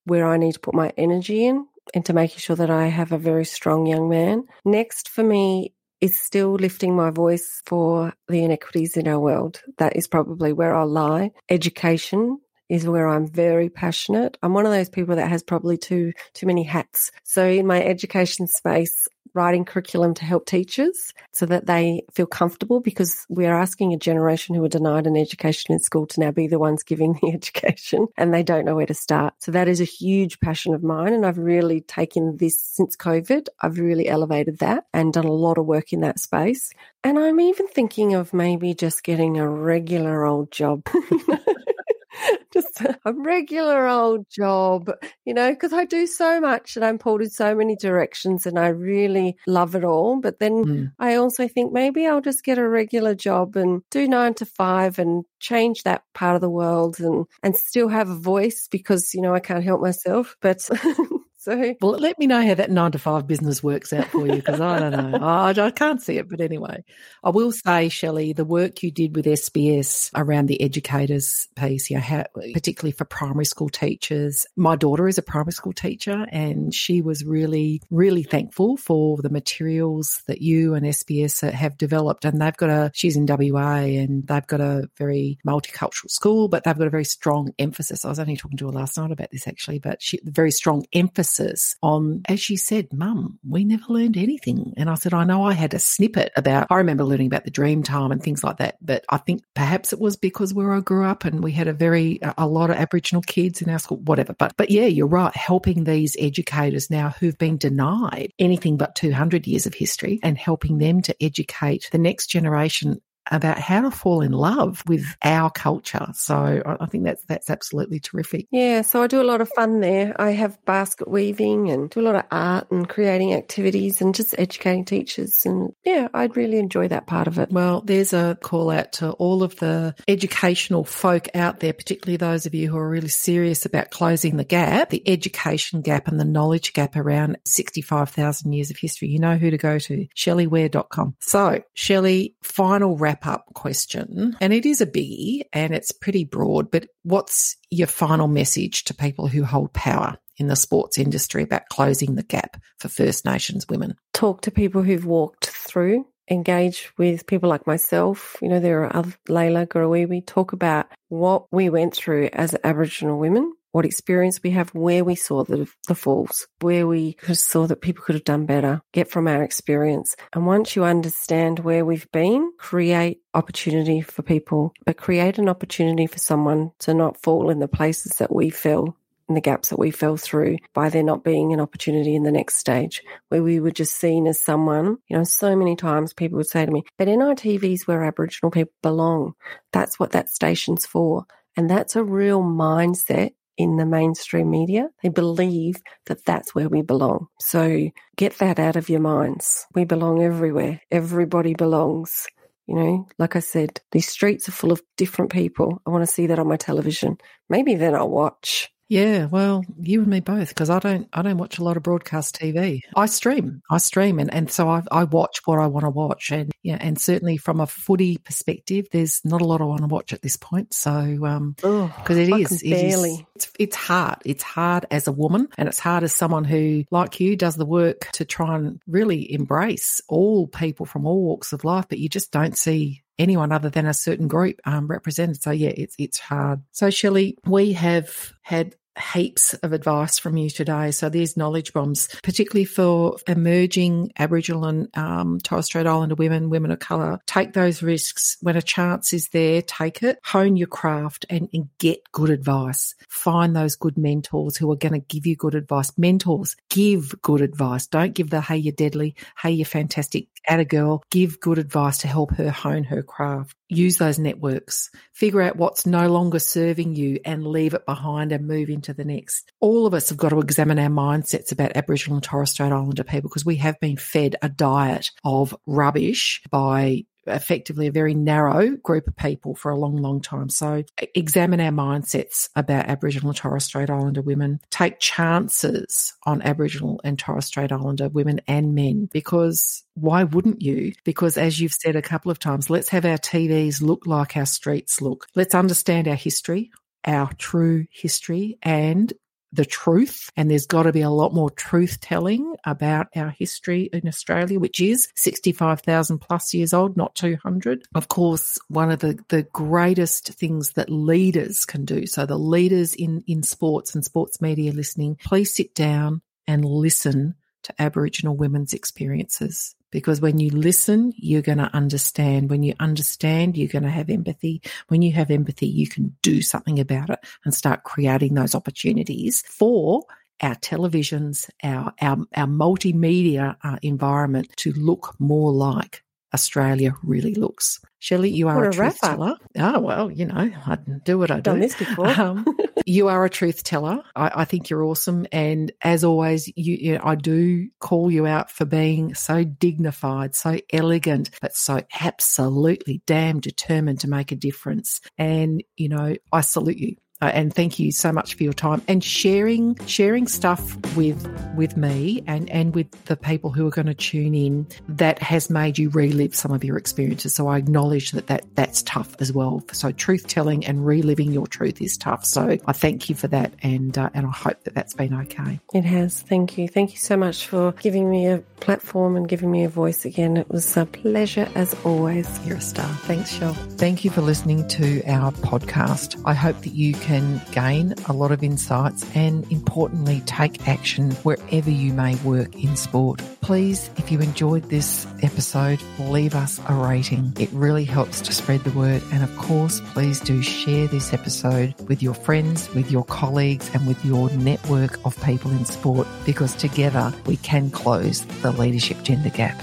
[0.05, 3.19] where I need to put my energy in into making sure that I have a
[3.19, 4.45] very strong young man.
[4.65, 9.61] Next for me is still lifting my voice for the inequities in our world.
[9.79, 11.33] That is probably where I'll lie.
[11.49, 12.39] Education
[12.69, 14.37] is where I'm very passionate.
[14.43, 17.11] I'm one of those people that has probably too too many hats.
[17.25, 19.09] So in my education space,
[19.39, 23.97] writing curriculum to help teachers so that they feel comfortable because we are asking a
[23.97, 27.31] generation who are denied an education in school to now be the ones giving the
[27.33, 29.35] education and they don't know where to start.
[29.39, 31.13] So that is a huge passion of mine.
[31.13, 33.47] And I've really taken this since COVID.
[33.61, 36.73] I've really elevated that and done a lot of work in that space.
[37.05, 40.85] And I'm even thinking of maybe just getting a regular old job.
[42.53, 44.91] just a regular old job,
[45.25, 48.59] you know, because I do so much and I'm pulled in so many directions and
[48.59, 50.21] I really love it all.
[50.21, 50.93] But then mm.
[50.99, 54.99] I also think maybe I'll just get a regular job and do nine to five
[54.99, 59.21] and change that part of the world and, and still have a voice because, you
[59.21, 60.37] know, I can't help myself.
[60.41, 60.69] But
[61.41, 64.35] So, well, let me know how that nine to five business works out for you
[64.35, 65.19] because I don't know.
[65.25, 66.29] I, I, can't see it.
[66.29, 66.83] But anyway,
[67.23, 71.97] I will say, Shelley, the work you did with SBS around the educators piece, you
[71.97, 72.25] know, how,
[72.55, 74.47] particularly for primary school teachers.
[74.57, 79.31] My daughter is a primary school teacher and she was really, really thankful for the
[79.31, 82.25] materials that you and SBS have developed.
[82.25, 86.65] And they've got a, she's in WA and they've got a very multicultural school, but
[86.65, 88.05] they've got a very strong emphasis.
[88.05, 90.85] I was only talking to her last night about this actually, but she, very strong
[90.93, 94.75] emphasis emphasis on, as she said, Mum, we never learned anything.
[94.77, 97.51] And I said, I know I had a snippet about, I remember learning about the
[97.51, 98.77] dream time and things like that.
[98.81, 101.73] But I think perhaps it was because where I grew up and we had a
[101.73, 104.35] very, a lot of Aboriginal kids in our school, whatever.
[104.35, 105.35] But, but yeah, you're right.
[105.35, 110.79] Helping these educators now who've been denied anything but 200 years of history and helping
[110.79, 113.01] them to educate the next generation
[113.31, 116.07] about how to fall in love with our culture.
[116.15, 118.47] So I think that's that's absolutely terrific.
[118.51, 120.15] Yeah, so I do a lot of fun there.
[120.21, 124.35] I have basket weaving and do a lot of art and creating activities and just
[124.39, 127.51] educating teachers and yeah, I'd really enjoy that part of it.
[127.51, 132.47] Well, there's a call out to all of the educational folk out there, particularly those
[132.47, 136.25] of you who are really serious about closing the gap, the education gap and the
[136.25, 139.09] knowledge gap around 65,000 years of history.
[139.09, 141.17] You know who to go to, shelleyware.com.
[141.21, 146.25] So, Shelley, final wrap wrap up question, and it is a biggie and it's pretty
[146.25, 151.43] broad, but what's your final message to people who hold power in the sports industry
[151.43, 153.97] about closing the gap for First Nations women?
[154.13, 158.37] Talk to people who've walked through engage with people like myself.
[158.43, 163.19] You know, there are other, Leila Gurruwiwi, talk about what we went through as Aboriginal
[163.19, 167.83] women what experience we have, where we saw the, the falls, where we saw that
[167.83, 170.17] people could have done better, get from our experience.
[170.33, 176.07] And once you understand where we've been, create opportunity for people, but create an opportunity
[176.07, 178.97] for someone to not fall in the places that we fell
[179.29, 182.33] in the gaps that we fell through by there not being an opportunity in the
[182.33, 186.39] next stage where we were just seen as someone, you know, so many times people
[186.39, 189.35] would say to me, but NITV is where Aboriginal people belong.
[189.73, 191.27] That's what that station's for.
[191.57, 194.89] And that's a real mindset in the mainstream media.
[195.03, 197.27] They believe that that's where we belong.
[197.41, 199.67] So get that out of your minds.
[199.75, 200.81] We belong everywhere.
[200.91, 202.27] Everybody belongs.
[202.67, 205.83] You know, like I said, these streets are full of different people.
[205.87, 207.17] I want to see that on my television.
[207.49, 208.71] Maybe then I'll watch.
[208.89, 211.83] Yeah, well, you and me both because I don't I don't watch a lot of
[211.83, 212.81] broadcast TV.
[212.97, 216.31] I stream, I stream, and, and so I, I watch what I want to watch,
[216.33, 219.89] and yeah, and certainly from a footy perspective, there's not a lot I want to
[219.89, 220.73] watch at this point.
[220.73, 224.19] So, um, because it is, it is, it's, it's hard.
[224.25, 227.67] It's hard as a woman, and it's hard as someone who, like you, does the
[227.67, 232.09] work to try and really embrace all people from all walks of life, but you
[232.09, 235.43] just don't see anyone other than a certain group um, represented.
[235.43, 236.63] So yeah, it's it's hard.
[236.73, 240.91] So Shelley, we have had heaps of advice from you today.
[240.91, 246.71] So these knowledge bombs, particularly for emerging Aboriginal and um, Torres Strait Islander women, women
[246.71, 249.63] of colour, take those risks when a chance is there.
[249.63, 252.95] Take it, hone your craft, and, and get good advice.
[253.09, 255.97] Find those good mentors who are going to give you good advice.
[255.97, 257.87] Mentors give good advice.
[257.87, 261.03] Don't give the hey you're deadly, hey you're fantastic at a girl.
[261.11, 265.87] Give good advice to help her hone her craft use those networks, figure out what's
[265.87, 269.53] no longer serving you and leave it behind and move into the next.
[269.61, 273.05] All of us have got to examine our mindsets about Aboriginal and Torres Strait Islander
[273.05, 278.77] people because we have been fed a diet of rubbish by effectively a very narrow
[278.77, 280.49] group of people for a long, long time.
[280.49, 284.61] So examine our mindsets about Aboriginal and Torres Strait Islander women.
[284.71, 290.93] Take chances on Aboriginal and Torres Strait Islander women and men because why wouldn't you?
[291.05, 294.47] Because as you've said a couple of times, let's have our TVs look like our
[294.47, 295.27] streets look.
[295.35, 296.71] Let's understand our history
[297.05, 299.13] our true history and
[299.53, 300.31] the truth.
[300.37, 304.61] And there's got to be a lot more truth telling about our history in Australia,
[304.61, 307.85] which is 65,000 plus years old, not 200.
[307.95, 312.07] Of course, one of the, the greatest things that leaders can do.
[312.07, 317.35] So the leaders in, in sports and sports media listening, please sit down and listen
[317.65, 322.51] to Aboriginal women's experiences because when you listen, you're going to understand.
[322.51, 324.63] When you understand, you're going to have empathy.
[324.89, 329.43] When you have empathy, you can do something about it and start creating those opportunities
[329.43, 330.05] for
[330.41, 336.03] our televisions, our, our, our multimedia uh, environment to look more like
[336.35, 337.81] Australia really looks.
[338.01, 339.35] Shelley, you are what a, a truth teller.
[339.57, 341.43] Oh, well, you know, I do what I do.
[341.43, 342.09] Done this before.
[342.09, 342.47] Um,
[342.87, 344.03] you are a truth teller.
[344.15, 345.27] I, I, think you're awesome.
[345.33, 350.37] And as always, you, you know, I do call you out for being so dignified,
[350.37, 355.01] so elegant, but so absolutely damn determined to make a difference.
[355.17, 358.83] And, you know, I salute you uh, and thank you so much for your time
[358.89, 363.87] and sharing sharing stuff with with me and and with the people who are going
[363.87, 367.35] to tune in that has made you relive some of your experiences.
[367.35, 369.65] So i acknowledge that, that that's tough as well.
[369.73, 372.25] So truth telling and reliving your truth is tough.
[372.25, 375.61] So i thank you for that and uh, and i hope that that's been okay.
[375.75, 376.23] It has.
[376.23, 376.69] Thank you.
[376.69, 380.37] Thank you so much for giving me a platform and giving me a voice again.
[380.37, 382.29] It was a pleasure as always.
[382.47, 382.89] You're a star.
[383.03, 383.55] Thanks shell.
[383.55, 386.21] Thank you for listening to our podcast.
[386.25, 391.71] I hope that you can gain a lot of insights and importantly, take action wherever
[391.71, 393.23] you may work in sport.
[393.41, 397.33] Please, if you enjoyed this episode, leave us a rating.
[397.39, 399.03] It really helps to spread the word.
[399.11, 403.87] And of course, please do share this episode with your friends, with your colleagues, and
[403.87, 409.31] with your network of people in sport because together we can close the leadership gender
[409.31, 409.59] gap.